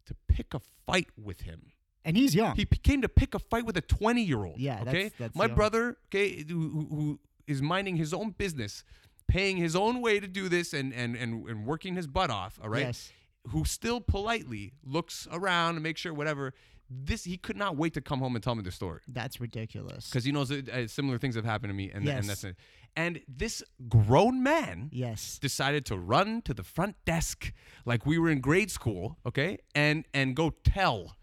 to 0.06 0.14
pick 0.28 0.52
a 0.52 0.60
fight 0.86 1.08
with 1.16 1.40
him 1.42 1.72
And 2.04 2.16
he's 2.16 2.34
young. 2.34 2.54
he 2.56 2.66
p- 2.66 2.78
came 2.78 3.00
to 3.02 3.08
pick 3.08 3.34
a 3.34 3.38
fight 3.38 3.64
with 3.64 3.76
a 3.76 3.80
20 3.80 4.22
year 4.22 4.44
old 4.44 4.58
Yeah, 4.58 4.82
okay 4.86 5.10
that's 5.18 5.34
my 5.34 5.46
young. 5.46 5.54
brother 5.54 5.96
okay 6.08 6.44
who, 6.48 6.68
who- 6.70 6.88
who 6.96 7.20
is 7.46 7.62
minding 7.62 7.96
his 7.96 8.12
own 8.12 8.30
business 8.30 8.84
paying 9.28 9.56
his 9.56 9.74
own 9.74 10.00
way 10.00 10.20
to 10.20 10.28
do 10.28 10.48
this 10.48 10.72
and 10.72 10.92
and 10.92 11.16
and, 11.16 11.48
and 11.48 11.64
working 11.66 11.94
his 11.96 12.06
butt 12.06 12.30
off 12.30 12.58
all 12.62 12.68
right 12.68 12.86
Yes. 12.86 13.12
who 13.48 13.64
still 13.64 14.00
politely 14.00 14.72
looks 14.84 15.26
around 15.32 15.74
to 15.76 15.80
make 15.80 15.96
sure 15.96 16.12
whatever 16.14 16.52
this 16.88 17.24
he 17.24 17.36
could 17.36 17.56
not 17.56 17.76
wait 17.76 17.94
to 17.94 18.00
come 18.00 18.20
home 18.20 18.34
and 18.36 18.42
tell 18.44 18.54
me 18.54 18.62
the 18.62 18.70
story 18.70 19.00
That's 19.08 19.40
ridiculous. 19.40 20.08
because 20.08 20.24
he 20.24 20.32
knows 20.32 20.48
that 20.50 20.68
uh, 20.68 20.86
similar 20.88 21.18
things 21.18 21.34
have 21.34 21.44
happened 21.44 21.70
to 21.70 21.74
me, 21.74 21.90
and, 21.90 22.04
Yes. 22.04 22.20
and 22.20 22.28
that's 22.28 22.44
it. 22.44 22.56
And 22.96 23.20
this 23.28 23.62
grown 23.88 24.42
man 24.42 24.88
Yes. 24.92 25.38
decided 25.38 25.84
to 25.86 25.96
run 25.98 26.42
to 26.42 26.54
the 26.54 26.62
front 26.62 26.96
desk 27.04 27.52
like 27.84 28.06
we 28.06 28.18
were 28.18 28.30
in 28.30 28.40
grade 28.40 28.70
school, 28.70 29.18
okay, 29.26 29.58
and 29.74 30.04
and 30.14 30.34
go 30.36 30.50
tell 30.64 31.16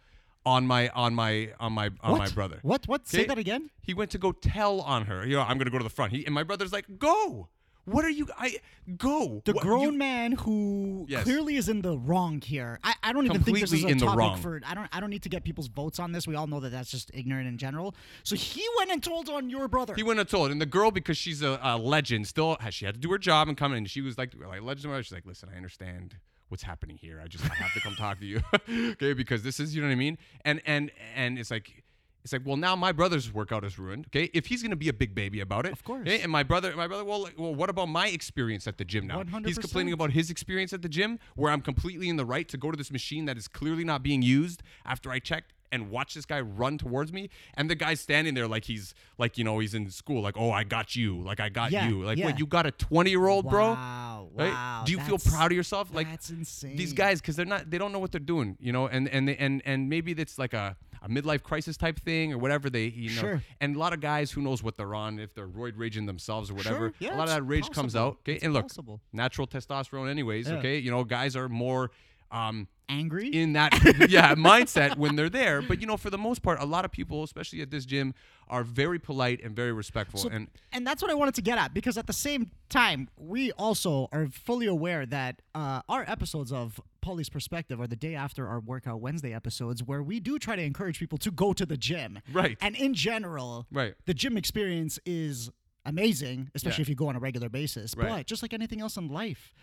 on 0.46 0.68
my 0.68 0.90
on 0.90 1.16
my 1.16 1.52
on 1.60 1.72
my 1.74 1.90
on 2.02 2.12
what? 2.12 2.18
my 2.20 2.30
brother. 2.30 2.60
What? 2.62 2.88
What? 2.88 3.08
Say 3.08 3.20
Okay? 3.20 3.28
that 3.28 3.38
again. 3.38 3.70
He 3.82 3.94
went 3.94 4.12
to 4.12 4.18
go 4.18 4.34
tell 4.34 4.82
on 4.82 5.06
her. 5.06 5.26
You 5.26 5.38
know, 5.38 5.42
I'm 5.42 5.58
gonna 5.58 5.70
go 5.72 5.78
to 5.78 5.84
the 5.84 5.90
front. 5.90 6.12
He, 6.12 6.26
and 6.26 6.36
my 6.36 6.44
brother's 6.44 6.74
like, 6.74 7.00
"Go. 7.00 7.48
What 7.86 8.06
are 8.06 8.10
you? 8.10 8.28
I 8.38 8.58
go. 8.98 9.42
The 9.44 9.52
What- 9.54 9.62
grown 9.62 9.82
you- 9.94 9.98
man 9.98 10.32
who 10.34 11.06
Yes. 11.10 11.24
clearly 11.24 11.58
is 11.58 11.68
in 11.68 11.82
the 11.82 11.98
wrong 11.98 12.40
here. 12.42 12.80
I, 12.84 12.94
I 13.04 13.12
don't 13.14 13.26
even 13.26 13.44
think 13.44 13.60
this 13.60 13.74
is 13.74 13.84
a 13.84 13.88
in 13.88 13.98
the 13.98 14.06
topic 14.06 14.18
wrong. 14.20 14.42
for. 14.42 14.62
I 14.66 14.74
don't. 14.74 14.88
I 14.94 15.00
don't 15.02 15.10
need 15.10 15.24
to 15.24 15.30
get 15.30 15.44
people's 15.44 15.68
votes 15.68 16.00
on 16.00 16.12
this. 16.14 16.26
We 16.26 16.36
all 16.36 16.48
know 16.48 16.62
that 16.62 16.70
that's 16.70 16.90
just 16.92 17.12
ignorant 17.14 17.48
in 17.48 17.58
general. 17.58 17.94
So 18.24 18.36
he 18.38 18.66
went 18.78 18.92
and 18.92 19.04
told 19.04 19.30
on 19.30 19.50
your 19.50 19.68
brother. 19.68 19.96
He 19.96 20.04
went 20.04 20.20
and 20.20 20.30
told, 20.30 20.50
and 20.52 20.62
the 20.62 20.66
girl, 20.66 20.92
because 20.92 21.18
she's 21.18 21.42
a, 21.42 21.60
a 21.62 21.78
legend, 21.78 22.28
still 22.28 22.56
has, 22.62 22.74
she 22.74 22.86
had 22.86 22.96
to 22.96 23.02
do 23.02 23.12
her 23.12 23.18
job 23.18 23.50
and 23.50 23.58
come 23.58 23.74
in. 23.74 23.86
She 23.86 24.00
was 24.02 24.18
like, 24.18 24.34
like 24.40 24.62
legend. 24.62 25.06
She's 25.06 25.12
like, 25.12 25.26
listen, 25.26 25.50
I 25.54 25.58
understand 25.58 26.16
what's 26.48 26.64
happening 26.64 26.96
here. 26.98 27.20
I 27.24 27.28
just 27.28 27.44
I 27.50 27.54
have 27.56 27.74
to 27.74 27.82
come 27.82 27.96
talk 27.96 28.20
to 28.20 28.26
you, 28.26 28.42
okay? 28.92 29.12
Because 29.14 29.44
this 29.44 29.60
is, 29.60 29.76
you 29.76 29.82
know 29.82 29.88
what 29.88 29.94
I 29.94 29.96
mean? 29.96 30.18
And 30.46 30.62
and 30.66 30.90
and 31.16 31.38
it's 31.38 31.52
like. 31.52 31.83
It's 32.24 32.32
like, 32.32 32.44
well, 32.46 32.56
now 32.58 32.76
my 32.76 32.92
brother's 32.94 33.34
workout 33.34 33.64
is 33.66 33.78
ruined. 33.78 34.06
Okay, 34.08 34.30
if 34.34 34.46
he's 34.46 34.64
gonna 34.64 34.76
be 34.78 34.88
a 34.90 34.94
big 34.94 35.14
baby 35.14 35.42
about 35.42 35.66
it, 35.66 35.74
Of 35.74 35.84
course. 35.84 36.02
okay? 36.08 36.22
And 36.22 36.32
my 36.32 36.44
brother, 36.44 36.74
my 36.76 36.88
brother, 36.88 37.04
well, 37.04 37.24
like, 37.24 37.38
well, 37.38 37.54
what 37.54 37.70
about 37.70 37.88
my 37.90 38.08
experience 38.08 38.66
at 38.68 38.78
the 38.78 38.86
gym 38.86 39.08
now? 39.08 39.20
He's 39.24 39.28
100%. 39.34 39.46
He's 39.48 39.58
complaining 39.58 39.94
about 39.94 40.12
his 40.12 40.30
experience 40.30 40.72
at 40.74 40.82
the 40.82 40.90
gym, 40.90 41.20
where 41.36 41.52
I'm 41.52 41.62
completely 41.62 42.08
in 42.08 42.16
the 42.16 42.26
right 42.26 42.48
to 42.48 42.58
go 42.58 42.72
to 42.72 42.78
this 42.78 42.92
machine 42.92 43.26
that 43.26 43.38
is 43.38 43.48
clearly 43.50 43.84
not 43.84 44.04
being 44.04 44.22
used 44.22 44.64
after 44.86 45.12
I 45.12 45.20
checked 45.20 45.52
and 45.72 45.90
watch 45.90 46.14
this 46.14 46.26
guy 46.26 46.40
run 46.40 46.78
towards 46.78 47.12
me, 47.12 47.30
and 47.56 47.68
the 47.68 47.74
guy's 47.74 48.00
standing 48.00 48.36
there 48.36 48.48
like 48.48 48.66
he's 48.66 48.94
like 49.18 49.40
you 49.40 49.44
know 49.44 49.58
he's 49.58 49.74
in 49.74 49.90
school, 49.90 50.22
like 50.22 50.38
oh 50.38 50.52
I 50.52 50.64
got 50.64 50.96
you, 50.96 51.20
like 51.24 51.40
I 51.40 51.50
got 51.50 51.72
Yeah, 51.72 51.88
you, 51.90 52.04
like 52.04 52.20
yeah. 52.20 52.26
what 52.26 52.38
you 52.40 52.46
got 52.46 52.68
a 52.68 52.72
20 52.72 53.10
year 53.10 53.26
old 53.28 53.50
bro. 53.50 53.72
Wow, 53.74 54.30
Right? 54.36 54.52
wow, 54.54 54.84
Do 54.86 54.92
you 54.92 55.00
feel 55.00 55.18
proud 55.18 55.52
of 55.52 55.56
yourself? 55.58 55.90
Like 55.92 56.08
that's 56.10 56.30
insane. 56.30 56.76
These 56.78 56.94
guys, 56.94 57.20
because 57.22 57.36
they're 57.36 57.46
not, 57.48 57.70
they 57.72 57.80
don't 57.80 57.92
know 57.92 57.98
what 58.00 58.12
they're 58.12 58.20
doing, 58.20 58.56
you 58.62 58.72
know, 58.72 58.86
and 58.88 59.10
and 59.10 59.28
they, 59.28 59.36
and 59.38 59.62
and 59.66 59.90
maybe 59.90 60.12
it's 60.12 60.38
like 60.38 60.54
a, 60.54 60.78
a 61.04 61.10
midlife 61.10 61.44
crisis 61.44 61.76
type 61.76 62.00
thing 62.00 62.32
or 62.34 62.38
whatever 62.38 62.70
they, 62.70 62.86
you 62.86 63.10
know. 63.16 63.22
Sure. 63.22 63.44
And 63.60 63.76
a 63.76 63.80
lot 63.80 63.92
of 63.94 64.00
guys, 64.00 64.32
who 64.32 64.42
knows 64.42 64.64
what 64.64 64.78
they're 64.78 64.96
on, 64.96 65.20
if 65.20 65.34
they're 65.36 65.48
roid 65.48 65.74
raging 65.76 66.06
themselves 66.06 66.50
or 66.50 66.54
whatever. 66.54 66.78
Sure, 66.78 66.94
yeah, 67.00 67.16
a 67.16 67.18
lot 67.18 67.28
of 67.28 67.34
that 67.36 67.44
rage 67.44 67.70
comes 67.70 67.96
out. 67.96 68.20
Okay, 68.22 68.36
It's 68.36 68.44
and 68.44 68.54
look, 68.54 68.70
possible. 68.70 69.02
natural 69.12 69.46
testosterone, 69.46 70.10
anyways. 70.10 70.48
Yeah. 70.50 70.56
Okay, 70.56 70.78
you 70.78 70.90
know, 70.92 71.04
guys 71.04 71.36
are 71.36 71.50
more. 71.50 71.92
Um, 72.34 72.68
angry. 72.90 73.30
in 73.30 73.54
that 73.54 73.72
yeah 74.10 74.36
mindset 74.36 74.98
when 74.98 75.16
they're 75.16 75.30
there 75.30 75.62
but 75.62 75.80
you 75.80 75.88
know 75.88 75.96
for 75.98 76.10
the 76.10 76.18
most 76.18 76.42
part 76.44 76.60
a 76.62 76.66
lot 76.66 76.84
of 76.84 76.92
people 76.92 77.24
especially 77.24 77.62
at 77.62 77.72
this 77.72 77.86
gym 77.86 78.14
are 78.50 78.64
very 78.64 79.00
polite 79.00 79.40
and 79.42 79.56
very 79.56 79.72
respectful 79.72 80.20
So- 80.20 80.30
and 80.30 80.48
and 80.74 80.86
that's 80.86 81.02
what 81.02 81.10
I 81.10 81.14
wanted 81.14 81.34
to 81.36 81.42
get 81.42 81.58
at 81.58 81.74
because 81.74 81.98
at 81.98 82.08
the 82.08 82.14
same 82.14 82.52
time, 82.70 83.08
we 83.18 83.52
also 83.54 84.10
are 84.12 84.28
fully 84.28 84.66
aware 84.68 85.06
that 85.06 85.42
uh, 85.56 85.82
our 85.88 86.04
episodes 86.08 86.52
of 86.52 86.82
Paulie's 87.02 87.30
Perspective 87.30 87.80
are 87.80 87.88
the 87.88 87.96
day 87.96 88.16
after 88.16 88.48
our 88.48 88.60
Workout 88.60 89.00
Wednesday 89.00 89.34
episodes, 89.34 89.82
where 89.84 90.02
we 90.04 90.20
do 90.20 90.38
try 90.40 90.56
to 90.56 90.62
encourage 90.64 90.98
people 91.00 91.18
to 91.20 91.32
go 91.32 91.54
to 91.54 91.66
the 91.66 91.78
gym. 91.78 92.20
Right. 92.34 92.58
And 92.62 92.76
in 92.76 92.94
general, 92.96 93.68
Right. 93.72 93.94
the 94.06 94.14
gym 94.16 94.36
experience 94.38 94.98
is 95.06 95.50
amazing, 95.86 96.50
especially 96.56 96.82
Yeah. 96.82 96.86
if 96.86 96.90
you 96.90 96.96
go 96.96 97.08
on 97.10 97.16
a 97.16 97.20
regular 97.20 97.50
basis. 97.50 97.96
Right. 97.96 98.10
But 98.10 98.28
just 98.28 98.42
like 98.42 98.54
anything 98.54 98.82
else 98.82 98.98
in 98.98 99.08
life, 99.10 99.54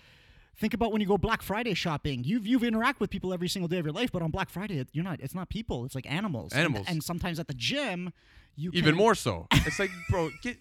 think 0.60 0.74
about 0.74 0.92
when 0.92 1.00
you 1.00 1.06
go 1.08 1.18
Black 1.18 1.42
Friday 1.42 1.74
shopping. 1.74 2.22
You've 2.22 2.46
you've 2.46 2.62
interact 2.62 3.00
with 3.00 3.10
people 3.10 3.32
every 3.32 3.48
single 3.48 3.66
day 3.68 3.78
of 3.78 3.86
your 3.86 3.94
life, 3.94 4.12
but 4.12 4.22
on 4.22 4.30
Black 4.30 4.50
Friday, 4.50 4.84
you're 4.92 5.04
not. 5.04 5.18
It's 5.20 5.34
not 5.34 5.48
people. 5.48 5.84
It's 5.84 5.94
like 5.94 6.08
animals. 6.10 6.52
And- 6.52 6.60
Animals. 6.60 6.86
And, 6.88 7.02
sometimes 7.02 7.40
at 7.40 7.48
the 7.48 7.54
gym, 7.54 8.12
you 8.56 8.70
even 8.74 8.90
can- 8.90 8.98
more 8.98 9.14
so 9.14 9.46
it's 9.52 9.78
like 9.78 9.90
bro 10.10 10.30
get 10.42 10.58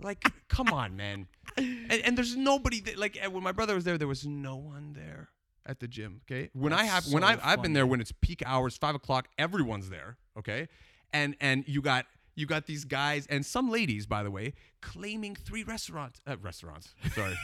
like 0.00 0.30
come 0.48 0.68
on 0.68 0.96
man 0.96 1.26
and, 1.56 1.92
and 2.04 2.16
there's 2.18 2.36
nobody 2.36 2.80
that, 2.80 2.98
like 2.98 3.18
uh, 3.24 3.30
when 3.30 3.42
my 3.42 3.52
brother 3.52 3.74
was 3.74 3.84
there 3.84 3.98
there 3.98 4.08
was 4.08 4.24
no 4.26 4.56
one 4.56 4.92
there 4.92 5.30
at 5.66 5.80
the 5.80 5.88
gym 5.88 6.20
okay 6.28 6.50
when 6.52 6.72
i 6.72 6.84
have 6.84 7.04
That's 7.04 7.14
when 7.14 7.22
so 7.22 7.28
I, 7.28 7.38
i've 7.42 7.62
been 7.62 7.72
there 7.72 7.86
when 7.86 8.00
it's 8.00 8.12
peak 8.20 8.42
hours 8.46 8.76
five 8.76 8.94
o'clock 8.94 9.28
everyone's 9.38 9.88
there 9.88 10.16
okay 10.38 10.68
and 11.12 11.34
and 11.40 11.64
you 11.66 11.80
got 11.80 12.06
you 12.36 12.46
got 12.46 12.66
these 12.66 12.84
guys 12.84 13.26
and 13.28 13.44
some 13.46 13.70
ladies 13.70 14.06
by 14.06 14.22
the 14.22 14.30
way 14.30 14.52
claiming 14.80 15.34
three 15.34 15.62
restaurants 15.62 16.20
uh, 16.26 16.36
restaurants 16.42 16.94
sorry 17.14 17.34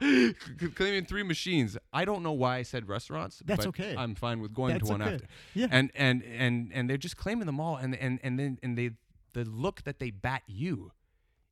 claiming 0.74 1.04
three 1.04 1.22
machines 1.22 1.76
i 1.92 2.04
don't 2.04 2.22
know 2.22 2.32
why 2.32 2.56
i 2.58 2.62
said 2.62 2.88
restaurants 2.88 3.42
That's 3.44 3.66
but 3.66 3.68
okay. 3.68 3.94
i'm 3.96 4.14
fine 4.14 4.40
with 4.40 4.54
going 4.54 4.72
That's 4.74 4.86
to 4.86 4.92
one 4.92 5.02
okay. 5.02 5.14
after 5.14 5.26
Yeah. 5.54 5.66
and 5.70 5.90
and 5.94 6.22
and 6.22 6.70
and 6.72 6.88
they're 6.88 6.96
just 6.96 7.16
claiming 7.16 7.46
them 7.46 7.60
all 7.60 7.76
and 7.76 7.94
and 7.96 8.18
and 8.22 8.38
then 8.38 8.58
and 8.62 8.76
they 8.78 8.90
the 9.34 9.44
look 9.44 9.82
that 9.84 9.98
they 9.98 10.10
bat 10.10 10.42
you 10.46 10.92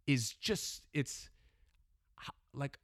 is 0.06 0.30
just 0.40 0.86
it's 0.94 1.28
like 2.54 2.78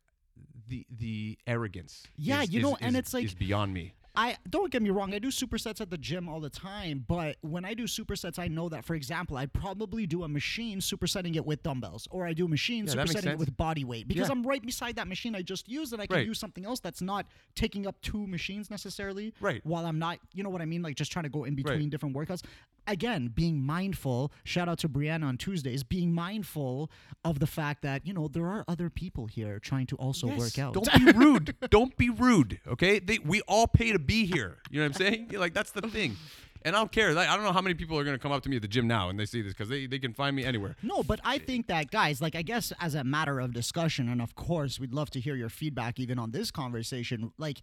the 0.68 0.84
the 0.90 1.38
arrogance 1.46 2.04
Yeah, 2.16 2.42
is- 2.42 2.52
you 2.52 2.58
is- 2.60 2.62
know, 2.64 2.76
and 2.80 2.94
is- 2.94 3.00
it's 3.00 3.14
like- 3.14 3.38
beyond 3.38 3.72
me 3.74 3.94
I 4.14 4.36
don't 4.50 4.70
get 4.70 4.82
me 4.82 4.90
wrong. 4.90 5.14
I 5.14 5.18
do 5.18 5.28
supersets 5.28 5.80
at 5.80 5.88
the 5.88 5.96
gym 5.96 6.28
all 6.28 6.38
the 6.38 6.50
time, 6.50 7.02
but 7.08 7.36
when 7.40 7.64
I 7.64 7.72
do 7.72 7.84
supersets, 7.84 8.38
I 8.38 8.46
know 8.46 8.68
that, 8.68 8.84
for 8.84 8.94
example, 8.94 9.38
I'd 9.38 9.54
probably 9.54 10.06
do 10.06 10.22
a 10.24 10.28
machine 10.28 10.80
supersetting 10.80 11.34
it 11.36 11.46
with 11.46 11.62
dumbbells, 11.62 12.06
or 12.10 12.26
I 12.26 12.34
do 12.34 12.44
a 12.44 12.48
machine 12.48 12.84
Yeah, 12.86 12.92
supersetting 12.92 13.32
it 13.32 13.38
with 13.38 13.56
body 13.56 13.84
weight 13.84 14.08
because 14.08 14.28
Yeah. 14.28 14.32
I'm 14.32 14.42
right 14.46 14.60
beside 14.64 14.96
that 14.96 15.08
machine 15.08 15.34
I 15.34 15.40
just 15.40 15.66
used, 15.66 15.94
and 15.94 16.02
I 16.02 16.06
can 16.06 16.16
Right. 16.16 16.26
use 16.26 16.38
something 16.38 16.66
else 16.66 16.78
that's 16.78 17.00
not 17.00 17.26
taking 17.54 17.86
up 17.86 17.98
two 18.02 18.26
machines 18.26 18.68
necessarily. 18.70 19.32
Right. 19.40 19.64
While 19.64 19.86
I'm 19.86 19.98
not, 19.98 20.18
you 20.34 20.42
know 20.42 20.50
what 20.50 20.60
I 20.60 20.66
mean, 20.66 20.82
like 20.82 20.94
just 20.96 21.10
trying 21.10 21.22
to 21.24 21.30
go 21.30 21.44
in 21.44 21.54
between 21.54 21.80
Right. 21.80 21.90
different 21.90 22.14
workouts. 22.14 22.42
Again, 22.86 23.30
being 23.32 23.62
mindful. 23.62 24.32
Shout 24.44 24.68
out 24.68 24.78
to 24.78 24.88
Brianna 24.88 25.24
on 25.24 25.36
Tuesdays. 25.36 25.84
Being 25.84 26.12
mindful 26.12 26.90
of 27.24 27.38
the 27.38 27.46
fact 27.46 27.82
that 27.82 28.06
you 28.06 28.12
know 28.12 28.28
there 28.28 28.46
are 28.46 28.64
other 28.66 28.90
people 28.90 29.26
here 29.26 29.58
trying 29.58 29.86
to 29.86 29.96
also 29.96 30.26
work 30.26 30.58
out. 30.58 30.74
Don't 30.74 30.92
be 30.92 31.12
rude. 31.12 31.54
Don't 31.70 31.96
be 31.96 32.10
rude. 32.10 32.60
Okay, 32.66 32.98
they, 32.98 33.18
we 33.18 33.40
all 33.42 33.66
pay 33.66 33.92
to 33.92 33.98
be 33.98 34.26
here. 34.26 34.58
You 34.70 34.80
know 34.80 34.86
what 34.86 35.00
I'm 35.00 35.06
saying? 35.06 35.30
Like 35.42 35.54
that's 35.54 35.72
the 35.72 35.82
thing. 35.82 36.16
And 36.64 36.76
I 36.76 36.78
don't 36.78 36.92
care. 36.92 37.12
Like, 37.12 37.28
I 37.28 37.34
don't 37.34 37.44
know 37.44 37.52
how 37.52 37.60
many 37.60 37.74
people 37.74 37.98
are 37.98 38.04
gonna 38.04 38.18
come 38.18 38.30
up 38.30 38.44
to 38.44 38.48
me 38.48 38.56
at 38.56 38.62
the 38.62 38.68
gym 38.68 38.86
now 38.86 39.08
and 39.08 39.18
they 39.18 39.26
see 39.26 39.42
this 39.42 39.52
because 39.52 39.68
they, 39.68 39.86
they 39.86 39.98
can 39.98 40.12
find 40.12 40.36
me 40.36 40.44
anywhere. 40.44 40.76
No, 40.82 41.02
but 41.02 41.18
I 41.24 41.38
think 41.38 41.66
that 41.66 41.90
guys, 41.90 42.20
like 42.20 42.36
I 42.36 42.42
guess 42.42 42.72
as 42.80 42.94
a 42.94 43.02
matter 43.02 43.40
of 43.40 43.52
discussion, 43.52 44.08
and 44.08 44.22
of 44.22 44.36
course 44.36 44.78
we'd 44.78 44.92
love 44.92 45.10
to 45.10 45.20
hear 45.20 45.34
your 45.34 45.48
feedback 45.48 45.98
even 45.98 46.20
on 46.20 46.30
this 46.30 46.52
conversation. 46.52 47.32
Like, 47.38 47.62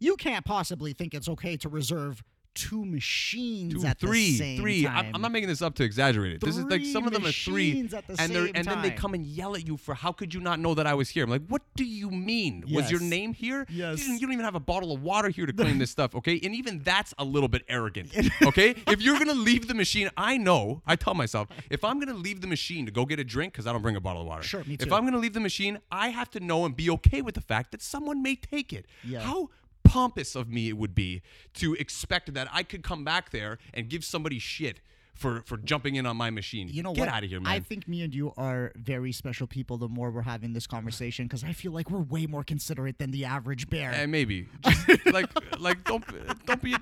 you 0.00 0.16
can't 0.16 0.44
possibly 0.44 0.92
think 0.92 1.14
it's 1.14 1.28
okay 1.28 1.56
to 1.58 1.68
reserve 1.68 2.24
two 2.54 2.84
machines 2.84 3.74
Two, 3.74 3.86
at 3.86 3.98
three, 3.98 4.32
the 4.32 4.36
same 4.38 4.60
three. 4.60 4.84
time. 4.84 5.06
I'm, 5.06 5.14
I'm 5.16 5.22
not 5.22 5.32
making 5.32 5.48
this 5.48 5.62
up 5.62 5.74
to 5.76 5.84
exaggerate 5.84 6.34
it. 6.34 6.40
This 6.40 6.56
is 6.56 6.64
like 6.64 6.80
Three 6.80 6.92
some 6.92 7.06
of 7.06 7.12
them 7.12 7.24
are 7.26 7.32
three, 7.32 7.82
the 7.82 8.02
and 8.18 8.34
they're 8.34 8.50
and 8.54 8.66
then 8.66 8.82
they 8.82 8.90
come 8.90 9.14
and 9.14 9.26
yell 9.26 9.54
at 9.54 9.66
you 9.66 9.76
for 9.76 9.94
how 9.94 10.12
could 10.12 10.34
you 10.34 10.40
not 10.40 10.60
know 10.60 10.74
that 10.74 10.86
I 10.86 10.94
was 10.94 11.08
here? 11.08 11.24
I'm 11.24 11.30
like, 11.30 11.46
what 11.48 11.62
do 11.76 11.84
you 11.84 12.10
mean? 12.10 12.64
Was 12.70 12.90
your 12.90 13.00
name 13.00 13.32
here? 13.32 13.66
Yes. 13.68 14.06
You, 14.06 14.14
you 14.14 14.20
don't 14.20 14.32
even 14.32 14.44
have 14.44 14.54
a 14.54 14.60
bottle 14.60 14.92
of 14.92 15.02
water 15.02 15.28
here 15.28 15.46
to 15.46 15.52
clean 15.52 15.78
this 15.78 15.90
stuff, 15.90 16.14
okay? 16.14 16.40
And 16.42 16.54
even 16.54 16.80
that's 16.80 17.14
a 17.18 17.24
little 17.24 17.48
bit 17.48 17.62
arrogant, 17.68 18.14
okay? 18.42 18.74
if 18.86 19.00
you're 19.00 19.18
gonna 19.18 19.34
leave 19.34 19.68
the 19.68 19.74
machine, 19.74 20.10
I 20.16 20.36
know. 20.36 20.82
I 20.86 20.96
tell 20.96 21.14
myself, 21.14 21.48
if 21.70 21.84
I'm 21.84 21.98
gonna 21.98 22.14
leave 22.14 22.40
the 22.40 22.46
machine 22.46 22.86
to 22.86 22.92
go 22.92 23.04
get 23.04 23.18
a 23.18 23.24
drink, 23.24 23.52
because 23.52 23.66
I 23.66 23.72
don't 23.72 23.82
bring 23.82 23.96
a 23.96 24.00
bottle 24.00 24.22
of 24.22 24.28
water. 24.28 24.42
Sure, 24.42 24.64
me 24.64 24.76
too. 24.76 24.86
If. 24.86 24.92
I'm 24.92 25.04
gonna 25.04 25.18
leave 25.18 25.34
the 25.34 25.40
machine, 25.40 25.78
I 25.90 26.08
have 26.08 26.30
to 26.30 26.40
know 26.40 26.64
and 26.64 26.76
be 26.76 26.90
okay 26.90 27.22
with 27.22 27.34
the 27.34 27.40
fact 27.40 27.70
that 27.72 27.80
someone 27.82 28.22
may 28.22 28.34
take 28.36 28.72
it. 28.72 28.86
Yeah. 29.04 29.20
How 29.20 29.50
pompous 29.90 30.34
of 30.36 30.48
me 30.48 30.68
it 30.68 30.76
would 30.76 30.94
be 30.94 31.22
to 31.54 31.74
expect 31.74 32.32
that 32.34 32.48
I 32.52 32.62
could 32.62 32.82
come 32.82 33.04
back 33.04 33.30
there 33.30 33.58
and 33.74 33.88
give 33.88 34.04
somebody 34.04 34.38
shit 34.38 34.80
for 35.14 35.42
for 35.44 35.56
jumping 35.58 35.96
in 35.96 36.06
on 36.06 36.16
my 36.16 36.30
machine. 36.30 36.68
You 36.70 36.82
know 36.82 36.94
Get 36.94 37.00
what? 37.02 37.08
out 37.08 37.24
of 37.24 37.30
here, 37.30 37.40
man. 37.40 37.52
I 37.52 37.60
think 37.60 37.86
me 37.88 38.02
and 38.02 38.14
you 38.14 38.32
are 38.36 38.72
very 38.76 39.12
special 39.12 39.46
people. 39.46 39.76
The 39.76 39.88
more 39.88 40.10
we're 40.10 40.22
having 40.22 40.52
this 40.52 40.66
conversation, 40.66 41.26
because 41.26 41.44
I 41.44 41.52
feel 41.52 41.72
like 41.72 41.90
we're 41.90 41.98
way 42.00 42.26
more 42.26 42.44
considerate 42.44 42.98
than 42.98 43.10
the 43.10 43.24
average 43.24 43.68
bear. 43.68 43.92
Eh, 43.92 44.06
maybe 44.06 44.48
just 44.64 45.06
like 45.06 45.28
like 45.60 45.84
don't 45.84 46.04
don't 46.46 46.62
be 46.62 46.74
a, 46.74 46.80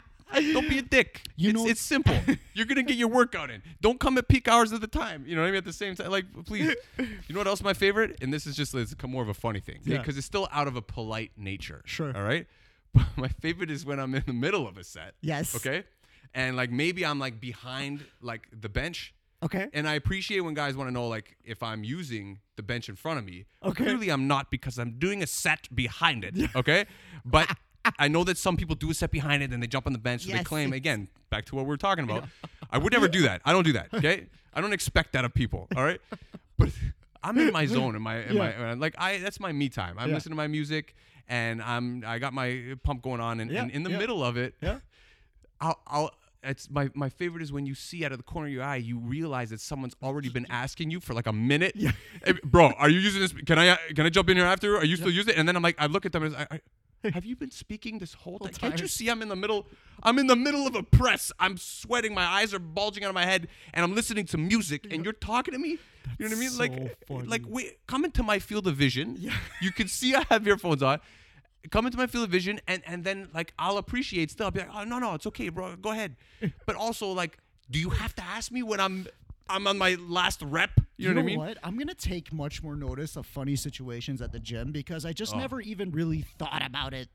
don't 0.52 0.68
be 0.68 0.78
a 0.78 0.82
dick. 0.82 1.22
You 1.36 1.50
it's, 1.50 1.58
know- 1.58 1.66
it's 1.68 1.80
simple. 1.80 2.16
You're 2.54 2.66
gonna 2.66 2.82
get 2.84 2.96
your 2.96 3.08
workout 3.08 3.50
in. 3.50 3.62
Don't 3.80 3.98
come 3.98 4.18
at 4.18 4.28
peak 4.28 4.46
hours 4.46 4.70
of 4.72 4.80
the 4.82 4.86
time. 4.86 5.24
You 5.26 5.34
know 5.34 5.42
what 5.42 5.48
I 5.48 5.50
mean? 5.52 5.58
At 5.58 5.64
the 5.64 5.72
same 5.72 5.96
time, 5.96 6.10
like 6.10 6.26
please. 6.44 6.76
You 6.98 7.32
know 7.34 7.40
what 7.40 7.46
else 7.48 7.62
my 7.62 7.74
favorite? 7.74 8.18
And 8.22 8.32
this 8.32 8.46
is 8.46 8.54
just 8.54 8.74
it's 8.74 8.94
more 9.02 9.22
of 9.22 9.28
a 9.28 9.34
funny 9.34 9.60
thing 9.60 9.80
Yeah. 9.84 9.98
because 9.98 10.16
it's 10.16 10.26
still 10.26 10.46
out 10.52 10.68
of 10.68 10.76
a 10.76 10.82
polite 10.82 11.32
nature. 11.36 11.82
Sure. 11.86 12.16
All 12.16 12.22
right. 12.22 12.46
But 12.94 13.06
my 13.16 13.28
favorite 13.28 13.70
is 13.70 13.84
when 13.84 13.98
I'm 14.00 14.14
in 14.14 14.24
the 14.26 14.32
middle 14.32 14.66
of 14.68 14.76
a 14.78 14.84
set. 14.84 15.14
Yes. 15.20 15.54
Okay. 15.56 15.84
And 16.34 16.56
like 16.56 16.70
maybe 16.70 17.04
I'm 17.06 17.18
like 17.18 17.40
behind 17.40 18.04
like 18.20 18.48
the 18.52 18.68
bench. 18.68 19.14
okay. 19.42 19.68
And 19.72 19.88
I 19.88 19.94
appreciate 19.94 20.40
when 20.40 20.54
guys 20.54 20.76
want 20.76 20.88
to 20.88 20.92
know 20.92 21.08
like 21.08 21.36
if 21.44 21.62
I'm 21.62 21.84
using 21.84 22.40
the 22.56 22.62
bench 22.62 22.88
in 22.88 22.96
front 22.96 23.18
of 23.18 23.24
me. 23.24 23.46
Okay. 23.64 23.84
Clearly 23.84 24.08
I'm 24.10 24.26
not 24.26 24.50
because 24.50 24.78
I'm 24.78 24.98
doing 24.98 25.22
a 25.22 25.26
set 25.26 25.68
behind 25.74 26.24
it. 26.24 26.34
Okay. 26.56 26.86
But 27.24 27.48
I 27.98 28.08
know 28.08 28.24
that 28.24 28.36
some 28.38 28.56
people 28.56 28.74
do 28.76 28.90
a 28.90 28.94
set 28.94 29.10
behind 29.10 29.42
it 29.42 29.52
and 29.52 29.62
they 29.62 29.66
jump 29.66 29.86
on 29.86 29.92
the 29.92 29.98
bench. 29.98 30.24
So 30.26 30.32
they 30.32 30.42
claim 30.44 30.72
again 30.72 31.08
back 31.30 31.44
to 31.46 31.56
what 31.56 31.66
we 31.66 31.72
are 31.74 31.76
talking 31.78 32.04
about. 32.04 32.24
I 32.70 32.78
would 32.78 32.92
never 32.92 33.08
do 33.08 33.22
that. 33.22 33.40
I 33.44 33.52
don't 33.52 33.64
do 33.64 33.72
that. 33.72 33.88
Okay. 33.94 34.26
I 34.54 34.60
don't 34.60 34.72
expect 34.72 35.12
that 35.12 35.24
of 35.24 35.32
people. 35.34 35.68
All 35.76 35.84
right. 35.84 36.00
But 36.58 36.70
I'm 37.22 37.38
in 37.38 37.52
my 37.52 37.66
zone. 37.66 37.96
In 37.96 38.02
my, 38.02 38.16
in 38.22 38.36
my 38.36 38.70
uh, 38.72 38.76
like 38.76 38.94
I 38.98 39.18
that's 39.18 39.40
my 39.40 39.52
me 39.52 39.68
time. 39.68 39.96
I'm 39.98 40.08
Yeah. 40.08 40.14
listening 40.16 40.32
to 40.32 40.36
my 40.36 40.46
music 40.48 40.94
and 41.28 41.62
I'm 41.62 42.04
I 42.06 42.18
got 42.18 42.32
my 42.32 42.74
pump 42.82 43.02
going 43.02 43.20
on 43.20 43.40
and, 43.40 43.50
Yeah, 43.50 43.62
and 43.62 43.70
in 43.70 43.82
the 43.82 43.90
yeah. 43.90 43.98
middle 43.98 44.24
of 44.24 44.36
it. 44.36 44.54
Yeah. 44.60 44.78
I'll, 45.60 45.78
I'll 45.86 46.10
it's 46.42 46.70
my 46.70 46.88
my 46.94 47.08
favorite 47.08 47.42
is 47.42 47.50
when 47.52 47.66
you 47.66 47.74
see 47.74 48.04
out 48.04 48.12
of 48.12 48.18
the 48.18 48.24
corner 48.24 48.46
of 48.46 48.52
your 48.52 48.62
eye, 48.62 48.76
you 48.76 48.98
realize 48.98 49.50
that 49.50 49.60
someone's 49.60 49.96
already 50.02 50.28
been 50.28 50.46
asking 50.48 50.90
you 50.90 51.00
for 51.00 51.12
like 51.14 51.26
a 51.26 51.32
minute. 51.32 51.74
Hey, 52.24 52.34
bro, 52.44 52.68
are 52.78 52.88
you 52.88 52.98
using 53.00 53.20
this? 53.20 53.32
Can 53.32 53.58
I 53.58 53.76
can 53.94 54.06
I 54.06 54.08
jump 54.08 54.28
in 54.30 54.36
here 54.36 54.46
after? 54.46 54.76
Are 54.76 54.84
you 54.84 54.96
still 54.96 55.10
using 55.10 55.34
it? 55.34 55.38
And 55.38 55.48
then 55.48 55.56
I'm 55.56 55.62
like, 55.62 55.76
I 55.78 55.86
look 55.86 56.06
at 56.06 56.12
them 56.12 56.22
and 56.24 56.36
I, 56.36 56.46
I 57.04 57.10
Have 57.10 57.24
you 57.24 57.34
been 57.36 57.50
speaking 57.50 57.98
this 57.98 58.14
whole 58.14 58.38
time? 58.38 58.52
Can't 58.52 58.80
you 58.80 58.86
see 58.88 59.08
I'm 59.08 59.20
in 59.22 59.28
the 59.28 59.36
middle? 59.36 59.66
I'm 60.02 60.18
in 60.18 60.26
the 60.28 60.36
middle 60.36 60.66
of 60.66 60.74
a 60.76 60.82
press. 60.82 61.30
I'm 61.40 61.56
sweating. 61.56 62.14
My 62.14 62.24
eyes 62.24 62.52
are 62.54 62.58
bulging 62.60 63.02
out 63.04 63.08
of 63.08 63.14
my 63.14 63.24
head, 63.24 63.48
and 63.74 63.84
I'm 63.84 63.94
listening 63.94 64.26
to 64.26 64.38
music. 64.38 64.86
And 64.92 65.04
you're 65.04 65.12
talking 65.12 65.52
to 65.54 65.58
me. 65.58 65.70
you 66.18 66.28
know 66.28 66.28
what 66.28 66.32
I 66.36 66.40
mean? 66.40 66.50
so 66.50 66.62
eh, 66.64 66.68
Like, 66.68 67.06
funny. 67.06 67.26
like 67.28 67.42
wait, 67.48 67.86
come 67.86 68.04
into 68.04 68.22
my 68.22 68.38
field 68.38 68.66
of 68.68 68.74
vision. 68.76 69.16
Yeah. 69.18 69.34
You 69.60 69.70
can 69.72 69.88
see 69.88 70.14
I 70.14 70.24
have 70.30 70.46
earphones 70.46 70.82
on. 70.82 71.00
Come 71.70 71.86
into 71.86 71.98
my 71.98 72.06
field 72.06 72.24
of 72.24 72.30
vision, 72.30 72.60
and 72.66 72.82
and 72.86 73.04
then 73.04 73.28
like 73.34 73.52
I'll 73.58 73.78
appreciate 73.78 74.30
stuff. 74.30 74.46
I'll 74.46 74.50
be 74.52 74.60
like, 74.60 74.70
oh 74.72 74.84
no 74.84 74.98
no, 74.98 75.14
it's 75.14 75.26
okay, 75.26 75.48
bro. 75.48 75.76
Go 75.76 75.90
ahead. 75.90 76.16
But 76.66 76.76
also 76.76 77.08
like, 77.12 77.38
do 77.70 77.78
you 77.78 77.90
have 77.90 78.14
to 78.16 78.22
ask 78.24 78.50
me 78.52 78.62
when 78.62 78.80
I'm 78.80 79.06
I'm 79.48 79.66
on 79.66 79.76
my 79.78 79.96
last 80.00 80.40
rep? 80.42 80.70
You, 80.96 81.08
know, 81.14 81.20
what 81.22 81.32
I 81.32 81.36
mean? 81.36 81.54
I'm 81.62 81.78
gonna 81.78 81.94
take 81.94 82.32
much 82.32 82.62
more 82.62 82.74
notice 82.76 83.16
of 83.16 83.26
funny 83.26 83.56
situations 83.56 84.20
at 84.22 84.32
the 84.32 84.40
gym 84.40 84.72
because 84.72 85.04
I 85.04 85.10
Oh. 85.10 85.12
just 85.12 85.36
never 85.36 85.60
even 85.60 85.90
really 85.92 86.22
thought 86.38 86.62
about 86.64 86.94
it. 86.94 87.08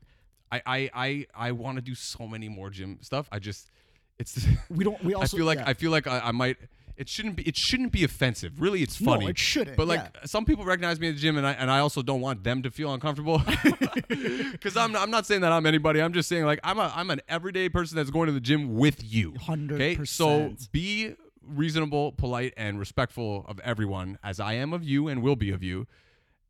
I 0.52 0.62
I 0.66 0.90
I, 0.94 1.26
I 1.48 1.52
want 1.52 1.76
to 1.76 1.82
do 1.82 1.94
so 1.94 2.26
many 2.28 2.48
more 2.48 2.70
gym 2.70 2.98
stuff. 3.02 3.28
I 3.32 3.38
just 3.38 3.70
it's 4.18 4.46
We 4.70 4.84
don't. 4.84 5.02
We 5.02 5.14
also. 5.18 5.36
I 5.36 5.38
feel 5.38 5.46
like 5.46 5.58
yeah. 5.58 5.68
I 5.68 5.74
feel 5.74 5.90
like 5.90 6.06
I, 6.06 6.20
I 6.20 6.32
might. 6.32 6.56
It 6.96 7.08
shouldn't 7.08 7.36
be. 7.36 7.42
It 7.42 7.56
shouldn't 7.56 7.90
be 7.92 8.04
offensive. 8.04 8.60
Really, 8.60 8.82
it's 8.82 8.96
funny. 8.96 9.24
No, 9.24 9.30
it 9.30 9.38
shouldn't, 9.38 9.76
But 9.76 9.88
like 9.88 10.00
yeah. 10.00 10.20
some 10.26 10.44
people 10.44 10.64
recognize 10.64 11.00
me 11.00 11.08
at 11.08 11.16
the 11.16 11.20
gym, 11.20 11.36
and 11.36 11.46
I 11.46 11.52
and 11.52 11.70
I 11.70 11.80
also 11.80 12.02
don't 12.02 12.20
want 12.20 12.44
them 12.44 12.62
to 12.62 12.70
feel 12.70 12.92
uncomfortable. 12.92 13.42
Because 14.52 14.76
I'm 14.76 14.92
not, 14.92 15.02
I'm 15.02 15.10
not 15.10 15.26
saying 15.26 15.40
that 15.40 15.52
I'm 15.52 15.66
anybody. 15.66 16.00
I'm 16.00 16.12
just 16.12 16.28
saying 16.28 16.44
like 16.44 16.60
I'm 16.62 16.78
a 16.78 16.92
I'm 16.94 17.10
an 17.10 17.20
everyday 17.28 17.68
person 17.68 17.96
that's 17.96 18.10
going 18.10 18.26
to 18.26 18.32
the 18.32 18.40
gym 18.40 18.76
with 18.76 19.02
you. 19.04 19.32
100%. 19.32 20.06
So 20.06 20.54
be 20.72 21.16
reasonable, 21.42 22.12
polite, 22.12 22.54
and 22.56 22.78
respectful 22.78 23.44
of 23.48 23.60
everyone, 23.60 24.18
as 24.22 24.40
I 24.40 24.54
am 24.54 24.72
of 24.72 24.84
you 24.84 25.08
and 25.08 25.22
will 25.22 25.36
be 25.36 25.50
of 25.50 25.62
you. 25.62 25.86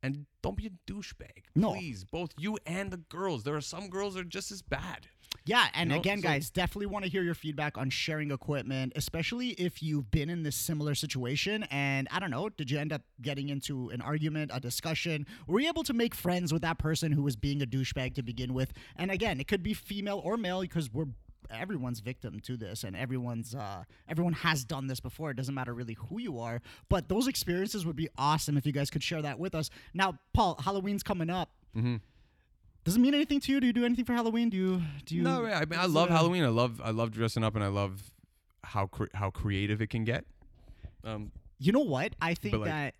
And 0.03 0.27
don't 0.45 0.59
be 0.59 0.67
a 0.67 0.93
douchebag. 0.93 1.45
No. 1.55 1.73
Please, 1.73 2.05
both 2.05 2.33
you 2.39 2.59
and 2.67 2.91
the 2.91 2.99
girls. 2.99 3.45
There 3.45 3.57
are 3.57 3.63
some 3.63 3.89
girls 3.89 4.13
that 4.13 4.21
are 4.21 4.25
just 4.25 4.53
as 4.53 4.61
bad. 4.61 5.09
Yeah, 5.47 5.69
and 5.75 5.89
know, 5.89 5.97
again, 5.97 6.19
so- 6.19 6.29
guys, 6.29 6.51
definitely 6.51 6.87
want 6.87 7.07
to 7.07 7.11
hear 7.11 7.23
your 7.23 7.35
feedback 7.35 7.79
on 7.79 7.89
sharing 7.89 8.31
equipment, 8.31 8.93
especially 8.95 9.49
if 9.53 9.83
you've 9.83 10.11
been 10.11 10.29
in 10.29 10.43
this 10.43 10.55
similar 10.55 10.95
situation. 10.95 11.65
And 11.71 12.09
I 12.11 12.21
don't 12.21 12.31
know, 12.31 12.51
did 12.51 12.71
you 12.71 12.79
end 12.79 12.93
up 12.93 13.03
getting 13.23 13.49
into 13.49 13.89
an 13.89 14.03
argument, 14.03 14.51
a 14.55 14.61
discussion? 14.61 15.27
Were 15.47 15.61
you 15.61 15.69
able 15.69 15.83
to 15.85 15.95
make 15.95 16.15
friends 16.15 16.53
with 16.53 16.61
that 16.61 16.79
person 16.79 17.11
who 17.13 17.23
was 17.23 17.37
being 17.37 17.63
a 17.63 17.67
douchebag 17.67 18.15
to 18.17 18.23
begin 18.23 18.53
with? 18.53 18.73
And 18.97 19.11
again, 19.11 19.41
it 19.41 19.49
could 19.49 19.63
be 19.63 19.73
female 19.73 20.21
or 20.23 20.37
male 20.37 20.61
because 20.61 20.93
we're 20.93 21.07
everyone's 21.51 22.01
victim 22.01 22.41
to 22.41 22.57
this 22.57 22.85
and 22.85 22.97
everyone's 22.97 23.55
uh 23.55 23.85
everyone 24.09 24.33
has 24.33 24.65
done 24.65 24.87
this 24.87 25.01
before 25.01 25.31
it 25.31 25.37
doesn't 25.37 25.55
matter 25.55 25.73
really 25.75 25.95
who 26.09 26.19
you 26.21 26.39
are 26.39 26.61
but 26.89 27.09
those 27.09 27.27
experiences 27.29 27.85
would 27.87 27.97
be 27.97 28.09
awesome 28.19 28.57
if 28.57 28.65
you 28.67 28.73
guys 28.73 28.91
could 28.91 29.03
share 29.03 29.23
that 29.23 29.39
with 29.39 29.55
us 29.55 29.71
now 29.95 30.19
paul 30.33 30.57
halloween's 30.63 31.03
coming 31.03 31.31
up 31.31 31.51
Mm-hmm. 31.77 31.97
does 32.85 32.97
it 32.97 33.01
mean 33.01 33.15
anything 33.15 33.41
to 33.41 33.53
you 33.53 33.61
do 33.61 33.67
you 33.67 33.73
do 33.73 33.85
anything 33.85 34.05
for 34.05 34.13
halloween 34.15 34.49
do 34.51 34.57
you 34.57 34.83
do 35.07 35.17
you 35.17 35.23
No, 35.23 35.45
I 35.47 35.65
mean 35.65 35.79
I 35.79 35.87
love 35.87 36.09
Halloween. 36.09 36.45
I 36.45 36.49
love 36.49 36.81
I 36.85 36.91
love 36.91 37.11
dressing 37.11 37.43
up, 37.43 37.55
and 37.57 37.65
I 37.65 37.69
love 37.69 38.13
how 38.63 38.87
cre- 38.87 39.13
how 39.15 39.31
creative 39.31 39.83
it 39.83 39.89
can 39.91 40.05
get. 40.05 40.25
Um, 41.03 41.33
You 41.59 41.73
know 41.73 41.81
what? 41.81 42.15
I 42.21 42.35
think 42.35 42.55
like- 42.57 42.65
that 42.67 42.95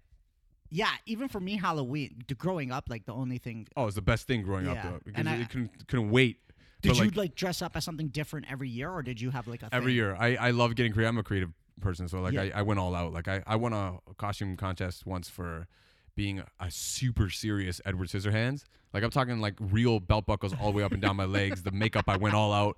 yeah, 0.71 0.89
even 1.07 1.29
for 1.29 1.39
me, 1.39 1.57
Halloween, 1.57 2.25
growing 2.37 2.73
up, 2.73 2.87
like 2.89 3.05
the 3.07 3.13
only 3.13 3.39
thing. 3.39 3.69
oh, 3.77 3.87
it's 3.87 3.95
the 3.95 4.03
best 4.03 4.27
thing 4.27 4.43
growing 4.43 4.67
up 4.67 4.75
Yeah, 4.77 4.83
though 4.91 5.01
because 5.05 5.21
and 5.21 5.29
I- 5.29 5.45
couldn't 5.45 5.87
couldn't 5.87 6.11
wait. 6.11 6.39
Did 6.85 6.91
But, 6.91 6.99
you 6.99 7.05
like, 7.07 7.17
like, 7.17 7.35
dress 7.35 7.61
up 7.63 7.77
as 7.77 7.85
something 7.85 8.09
different 8.09 8.47
every 8.51 8.69
year, 8.69 8.91
or 8.91 9.03
did 9.03 9.21
you 9.21 9.31
have 9.31 9.49
like 9.49 9.63
a 9.63 9.69
every 9.73 9.91
thing? 9.93 9.97
year? 9.97 10.17
I 10.19 10.37
I 10.37 10.51
love 10.51 10.75
getting 10.77 10.93
creative. 10.93 11.09
I'm 11.11 11.19
a 11.19 11.23
creative 11.23 11.51
person, 11.81 12.09
so 12.09 12.21
like 12.21 12.35
Yeah. 12.35 12.43
I, 12.43 12.53
I 12.57 12.63
went 12.63 12.79
all 12.81 12.95
out. 12.95 13.13
Like 13.13 13.27
I 13.29 13.43
I 13.47 13.57
won 13.57 13.73
a 13.73 13.99
costume 14.17 14.57
contest 14.57 15.07
once 15.07 15.29
for 15.29 15.67
being 16.15 16.43
a 16.61 16.71
super 16.71 17.29
serious 17.31 17.81
Edward 17.85 18.09
Scissorhands. 18.09 18.65
Like 18.93 19.03
I'm 19.03 19.11
talking 19.11 19.41
like 19.41 19.55
real 19.59 19.99
belt 19.99 20.27
buckles 20.27 20.55
all 20.61 20.71
the 20.71 20.77
way 20.79 20.85
up 20.85 20.93
and 20.93 21.03
down 21.03 21.17
my 21.17 21.25
legs. 21.41 21.63
The 21.65 21.73
makeup 21.73 22.05
I 22.07 22.17
went 22.17 22.35
all 22.37 22.53
out 22.53 22.77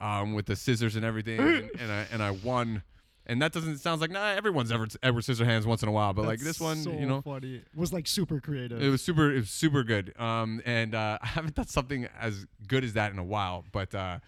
um, 0.00 0.34
with 0.34 0.46
the 0.46 0.56
scissors 0.56 0.96
and 0.96 1.04
everything, 1.04 1.38
and, 1.38 1.70
and 1.78 1.92
I 1.92 2.06
and 2.12 2.22
I 2.22 2.30
won. 2.32 2.82
And 3.26 3.40
that 3.40 3.52
doesn't 3.52 3.78
sounds 3.78 4.00
like 4.00 4.10
nah. 4.10 4.30
Everyone's 4.30 4.72
Edward 4.72 4.94
Edward 5.02 5.22
Scissorhands 5.22 5.64
once 5.64 5.82
in 5.82 5.88
a 5.88 5.92
while, 5.92 6.12
but 6.12 6.24
like 6.24 6.40
this 6.40 6.60
one, 6.60 6.78
so 6.78 6.90
you 6.90 7.06
know, 7.06 7.22
funny. 7.22 7.62
was 7.74 7.92
like 7.92 8.08
super 8.08 8.40
creative. 8.40 8.82
It 8.82 8.88
was 8.88 9.00
super. 9.00 9.30
It 9.32 9.40
was 9.40 9.50
super 9.50 9.84
good. 9.84 10.12
Um, 10.18 10.60
and 10.64 10.94
uh, 10.94 11.18
I 11.22 11.26
haven't 11.26 11.54
done 11.54 11.68
something 11.68 12.08
as 12.18 12.46
good 12.66 12.82
as 12.82 12.94
that 12.94 13.12
in 13.12 13.18
a 13.18 13.24
while. 13.24 13.64
But 13.70 13.94
uh, 13.94 14.18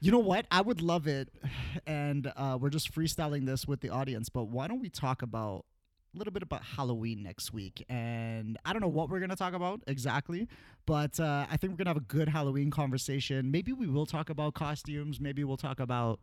you 0.00 0.10
know 0.10 0.18
what? 0.18 0.46
I 0.50 0.62
would 0.62 0.80
love 0.80 1.06
it, 1.06 1.28
and 1.86 2.32
uh, 2.34 2.56
we're 2.60 2.70
just 2.70 2.92
freestyling 2.94 3.44
this 3.44 3.68
with 3.68 3.80
the 3.80 3.90
audience. 3.90 4.30
But 4.30 4.44
why 4.44 4.66
don't 4.66 4.80
we 4.80 4.88
talk 4.88 5.20
about 5.20 5.66
a 6.14 6.18
little 6.18 6.32
bit 6.32 6.42
about 6.42 6.62
Halloween 6.62 7.22
next 7.22 7.52
week? 7.52 7.84
And 7.90 8.56
I 8.64 8.72
don't 8.72 8.80
know 8.80 8.88
what 8.88 9.10
we're 9.10 9.20
gonna 9.20 9.36
talk 9.36 9.52
about 9.52 9.82
exactly, 9.86 10.48
but 10.86 11.20
uh, 11.20 11.44
I 11.50 11.58
think 11.58 11.72
we're 11.72 11.76
gonna 11.76 11.90
have 11.90 11.98
a 11.98 12.00
good 12.00 12.30
Halloween 12.30 12.70
conversation. 12.70 13.50
Maybe 13.50 13.74
we 13.74 13.86
will 13.86 14.06
talk 14.06 14.30
about 14.30 14.54
costumes. 14.54 15.20
Maybe 15.20 15.44
we'll 15.44 15.58
talk 15.58 15.80
about 15.80 16.18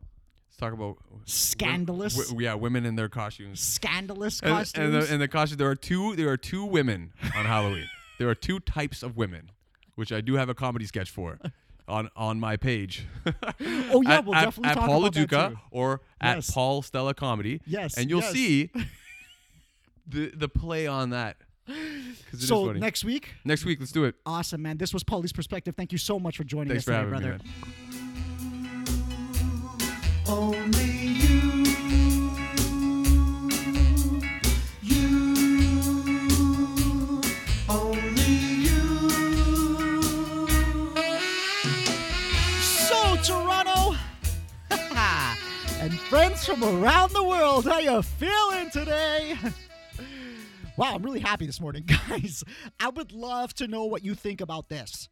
let's 0.50 0.58
talk 0.58 0.74
about 0.74 0.98
Scandalous? 1.26 2.16
w- 2.28 2.46
yeah, 2.46 2.54
women 2.56 2.86
in 2.86 2.96
their 2.96 3.10
costumes. 3.10 3.60
scandalous 3.62 4.40
And, 4.42 4.52
costumes. 4.52 4.94
and 4.96 5.04
the, 5.04 5.14
and 5.14 5.22
the 5.22 5.28
costume. 5.28 5.58
There 5.58 5.70
are 5.70 5.76
two. 5.76 6.16
There 6.16 6.30
are 6.30 6.38
two 6.38 6.66
women 6.66 7.14
on 7.36 7.46
Halloween. 7.46 7.88
there 8.20 8.30
are 8.30 8.36
two 8.36 8.60
types 8.60 9.04
of 9.04 9.16
women, 9.18 9.52
which 9.96 10.12
I 10.12 10.22
do 10.22 10.36
have 10.36 10.50
a 10.50 10.54
comedy 10.56 10.86
sketch 10.86 11.10
for. 11.10 11.40
On, 11.88 12.08
on 12.16 12.40
my 12.40 12.56
page. 12.56 13.06
Oh, 13.92 14.02
yeah, 14.04 14.18
at, 14.20 14.26
we'll 14.26 14.36
at, 14.36 14.46
definitely 14.46 14.70
at 14.70 14.74
talk 14.76 14.86
Paul 14.86 15.06
about 15.06 15.14
that 15.16 15.28
LaDuca 15.30 15.50
too. 15.52 15.58
or 15.72 16.02
Yes. 16.22 16.50
at 16.50 16.54
Paul 16.54 16.82
Stella 16.84 17.14
Comedy. 17.16 17.62
Yes, 17.66 17.98
and 17.98 18.10
you'll 18.10 18.22
yes. 18.22 18.32
see 18.34 18.70
the 20.08 20.32
the 20.36 20.48
play 20.48 20.86
on 20.88 21.10
that. 21.12 21.38
'Cause 21.68 21.76
it 22.34 22.40
is 22.44 22.48
so 22.48 22.72
next 22.74 23.04
week, 23.04 23.34
next 23.46 23.66
week, 23.66 23.80
let's 23.80 23.92
do 23.92 24.04
it. 24.06 24.16
awesome, 24.26 24.62
man. 24.62 24.78
This 24.78 24.94
was 24.94 25.04
Paulie's 25.04 25.34
perspective. 25.34 25.76
Thank 25.76 25.92
you 25.92 25.98
so 26.00 26.20
much 26.20 26.38
for 26.38 26.44
joining 26.44 26.70
Thanks 26.70 26.82
us 26.82 26.86
for 26.86 26.92
today, 27.04 27.28
having 27.28 27.40
me, 27.92 27.99
from 46.50 46.64
around 46.64 47.12
the 47.12 47.24
world, 47.24 47.66
how 47.66 47.78
you 47.78 48.02
feeling 48.02 48.70
today? 48.72 49.36
Wow, 50.78 50.96
I'm 50.96 51.04
really 51.04 51.20
happy 51.20 51.46
this 51.46 51.60
morning, 51.60 51.84
guys. 52.10 52.42
I 52.80 52.88
would 52.88 53.12
love 53.12 53.54
to 53.56 53.68
know 53.68 53.84
what 53.84 54.06
you 54.06 54.16
think 54.16 54.40
about 54.40 54.70
this. 54.70 55.10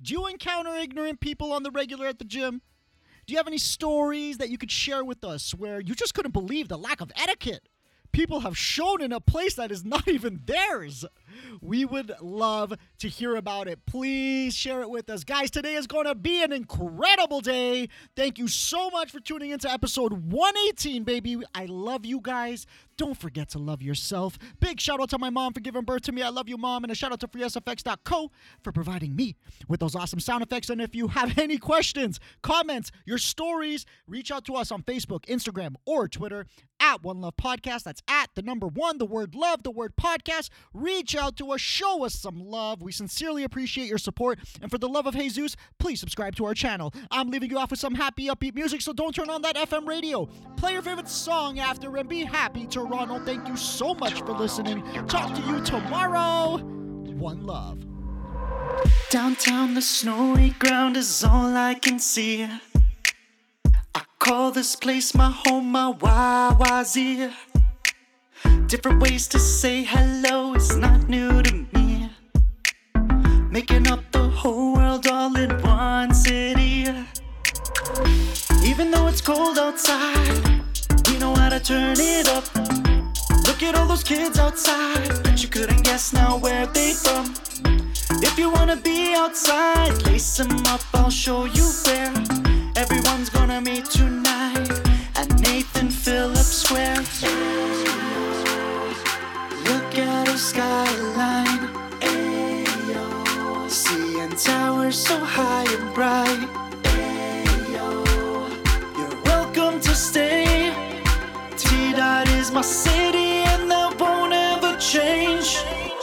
Do 0.00 0.14
you 0.14 0.28
encounter 0.28 0.76
ignorant 0.76 1.18
people 1.18 1.52
on 1.52 1.64
the 1.64 1.72
regular 1.72 2.06
at 2.06 2.20
the 2.20 2.24
gym? 2.24 2.62
Do 3.26 3.32
you 3.32 3.38
have 3.38 3.46
any 3.46 3.58
stories 3.58 4.38
that 4.38 4.50
you 4.50 4.58
could 4.58 4.70
share 4.70 5.04
with 5.04 5.22
us 5.24 5.54
where 5.54 5.80
you 5.80 5.94
just 5.94 6.14
couldn't 6.14 6.32
believe 6.32 6.68
the 6.68 6.78
lack 6.78 7.00
of 7.00 7.12
etiquette 7.16 7.68
people 8.10 8.40
have 8.40 8.58
shown 8.58 9.00
in 9.00 9.10
a 9.10 9.20
place 9.20 9.54
that 9.54 9.70
is 9.70 9.84
not 9.86 10.08
even 10.08 10.40
theirs? 10.44 11.04
We 11.60 11.84
would 11.84 12.12
love 12.20 12.74
to 12.98 13.08
hear 13.08 13.36
about 13.36 13.68
it. 13.68 13.86
Please 13.86 14.54
share 14.54 14.82
it 14.82 14.90
with 14.90 15.08
us. 15.08 15.22
Guys, 15.22 15.50
today 15.50 15.74
is 15.74 15.86
going 15.86 16.06
to 16.06 16.14
be 16.14 16.42
an 16.42 16.52
incredible 16.52 17.40
day. 17.40 17.88
Thank 18.16 18.38
you 18.38 18.48
so 18.48 18.90
much 18.90 19.12
for 19.12 19.20
tuning 19.20 19.50
into 19.50 19.70
episode 19.70 20.12
118, 20.32 21.04
baby. 21.04 21.36
I 21.54 21.66
love 21.66 22.04
you 22.04 22.20
guys. 22.20 22.66
Don't 22.96 23.16
forget 23.16 23.48
to 23.50 23.58
love 23.58 23.82
yourself. 23.82 24.38
Big 24.60 24.80
shout 24.80 25.00
out 25.00 25.10
to 25.10 25.18
my 25.18 25.30
mom 25.30 25.52
for 25.52 25.60
giving 25.60 25.82
birth 25.82 26.02
to 26.02 26.12
me. 26.12 26.22
I 26.22 26.28
love 26.28 26.48
you, 26.48 26.56
mom. 26.56 26.84
And 26.84 26.90
a 26.92 26.94
shout 26.94 27.12
out 27.12 27.20
to 27.20 27.28
FreeSFX.co 27.28 28.30
for 28.62 28.72
providing 28.72 29.16
me 29.16 29.36
with 29.68 29.80
those 29.80 29.94
awesome 29.94 30.20
sound 30.20 30.42
effects. 30.42 30.70
And 30.70 30.80
if 30.80 30.94
you 30.94 31.08
have 31.08 31.38
any 31.38 31.58
questions, 31.58 32.20
comments, 32.42 32.90
your 33.04 33.18
stories, 33.18 33.86
reach 34.06 34.30
out 34.30 34.44
to 34.46 34.54
us 34.54 34.70
on 34.70 34.82
Facebook, 34.82 35.24
Instagram, 35.26 35.74
or 35.86 36.08
Twitter 36.08 36.46
at 36.80 37.02
One 37.02 37.20
Love 37.20 37.36
Podcast. 37.36 37.84
That's 37.84 38.02
at 38.08 38.30
the 38.34 38.42
number 38.42 38.66
one, 38.66 38.98
the 38.98 39.06
word 39.06 39.34
love, 39.34 39.62
the 39.62 39.70
word 39.70 39.94
podcast. 39.96 40.50
Reach 40.74 41.14
out 41.14 41.36
to 41.36 41.52
us, 41.52 41.60
show 41.60 42.04
us 42.04 42.14
some 42.14 42.40
love. 42.40 42.82
We 42.82 42.92
sincerely 42.92 43.44
appreciate 43.44 43.88
your 43.88 43.98
support. 43.98 44.40
And 44.60 44.70
for 44.70 44.78
the 44.78 44.88
love 44.88 45.06
of 45.06 45.14
Jesus, 45.14 45.56
please 45.78 46.00
subscribe 46.00 46.34
to 46.36 46.44
our 46.44 46.54
channel. 46.54 46.92
I'm 47.10 47.30
leaving 47.30 47.50
you 47.50 47.58
off 47.58 47.70
with 47.70 47.80
some 47.80 47.94
happy, 47.94 48.26
upbeat 48.26 48.54
music, 48.54 48.80
so 48.82 48.92
don't 48.92 49.14
turn 49.14 49.30
on 49.30 49.42
that 49.42 49.56
FM 49.56 49.86
radio. 49.86 50.26
Play 50.56 50.72
your 50.72 50.82
favorite 50.82 51.08
song 51.08 51.60
after 51.60 51.96
and 51.96 52.08
be 52.08 52.24
happy, 52.24 52.66
Toronto. 52.82 53.24
Thank 53.24 53.46
you 53.46 53.56
so 53.56 53.94
much 53.94 54.22
for 54.22 54.32
listening. 54.32 54.82
Talk 55.06 55.34
to 55.36 55.42
you 55.42 55.60
tomorrow. 55.60 56.58
One 57.16 57.46
love. 57.46 57.78
Downtown, 59.08 59.74
the 59.74 59.82
snowy 59.82 60.50
ground 60.58 60.96
is 60.96 61.22
all 61.22 61.56
I 61.56 61.74
can 61.74 62.00
see. 62.00 62.48
I 63.94 64.02
call 64.18 64.50
this 64.50 64.74
place 64.74 65.14
my 65.14 65.30
home, 65.30 65.70
my 65.70 65.92
YYZ. 65.92 67.32
Different 68.66 69.00
ways 69.00 69.28
to 69.28 69.38
say 69.38 69.84
hello 69.84 70.54
is 70.54 70.76
not 70.76 71.08
new 71.08 71.40
to 71.40 71.54
me. 71.74 72.10
Making 73.48 73.86
up 73.92 74.00
the 74.10 74.28
whole 74.28 74.74
world 74.74 75.06
all 75.06 75.36
in 75.36 75.50
one 75.62 76.12
city. 76.12 76.88
Even 78.64 78.90
though 78.90 79.06
it's 79.06 79.20
cold 79.20 79.56
outside, 79.58 80.62
we 81.06 81.16
know 81.18 81.32
how 81.36 81.48
to 81.48 81.60
turn 81.60 81.94
it 82.00 82.26
up. 82.28 82.61
Look 83.62 83.74
at 83.76 83.80
all 83.80 83.86
those 83.86 84.02
kids 84.02 84.40
outside. 84.40 85.22
Bet 85.22 85.40
you 85.40 85.48
couldn't 85.48 85.84
guess 85.84 86.12
now 86.12 86.36
where 86.36 86.66
they 86.66 86.94
from. 86.94 87.32
If 88.20 88.36
you 88.36 88.50
wanna 88.50 88.74
be 88.74 89.14
outside, 89.14 90.02
lace 90.02 90.40
'em 90.40 90.66
up, 90.66 90.80
I'll 90.92 91.10
show 91.10 91.44
you 91.44 91.70
where. 91.84 92.12
Everyone's 92.74 93.30
gonna 93.30 93.60
meet 93.60 93.84
tonight 93.84 94.68
at 95.14 95.28
Nathan 95.38 95.90
Phillips 95.90 96.56
Square. 96.62 97.04
Look 99.68 99.90
at 99.96 100.28
our 100.28 100.36
skyline. 100.36 101.62
Ayo. 102.00 103.70
Seeing 103.70 104.34
towers 104.34 104.98
so 104.98 105.16
high 105.24 105.68
and 105.76 105.94
bright. 105.94 106.48
You're 108.98 109.16
welcome 109.24 109.78
to 109.82 109.94
stay. 109.94 110.74
T 111.56 111.92
Dot 111.92 112.26
is 112.28 112.50
my 112.50 112.62
city 112.62 113.31
change. 114.82 116.01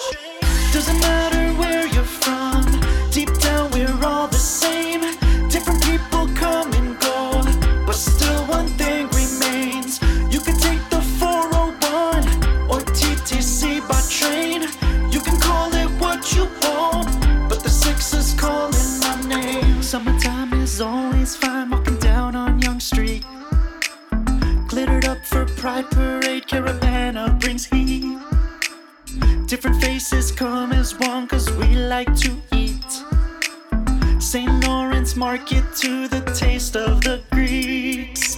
Market 35.29 35.75
to 35.75 36.07
the 36.07 36.21
taste 36.33 36.75
of 36.75 37.01
the 37.01 37.21
Greeks. 37.29 38.35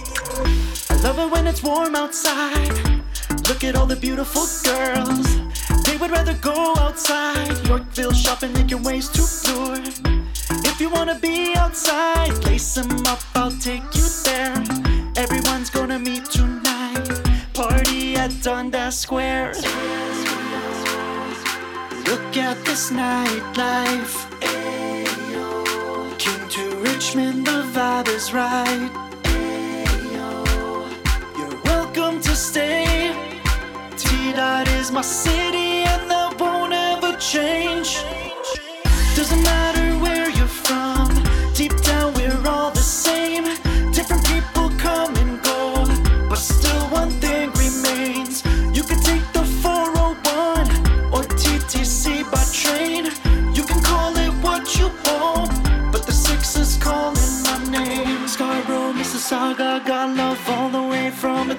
I 0.90 0.96
love 0.96 1.18
it 1.18 1.30
when 1.32 1.46
it's 1.46 1.62
warm 1.62 1.96
outside. 1.96 2.68
Look 3.48 3.64
at 3.64 3.74
all 3.74 3.86
the 3.86 3.96
beautiful 3.96 4.44
girls. 4.62 5.24
They 5.86 5.96
would 5.96 6.10
rather 6.10 6.34
go 6.34 6.74
outside. 6.76 7.66
Yorkville 7.66 8.12
shopping, 8.12 8.52
making 8.52 8.82
ways 8.82 9.08
to 9.16 9.22
lure. 9.48 9.80
If 10.68 10.82
you 10.82 10.90
wanna 10.90 11.18
be 11.18 11.54
outside, 11.54 12.36
lace 12.44 12.76
'em 12.76 13.06
up, 13.06 13.22
I'll 13.34 13.56
take 13.68 13.88
you 13.94 14.06
there. 14.24 14.62
Everyone's 15.16 15.70
gonna 15.70 15.98
meet 15.98 16.26
tonight. 16.26 17.08
Party 17.54 18.16
at 18.16 18.32
Dundas 18.42 18.98
Square. 18.98 19.54
Look 22.04 22.36
at 22.36 22.62
this 22.66 22.90
nightlife. 22.90 24.31
Richmond, 27.14 27.46
the 27.46 27.62
vibe 27.74 28.08
is 28.08 28.32
right. 28.32 28.90
You're 31.36 31.60
welcome 31.62 32.22
to 32.22 32.34
stay. 32.34 33.12
T 33.98 34.32
Dot 34.32 34.66
is 34.68 34.90
my 34.90 35.02
city, 35.02 35.84
and 35.84 36.10
that 36.10 36.40
won't 36.40 36.72
ever 36.72 37.14
change. 37.18 37.98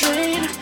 Train. 0.00 0.59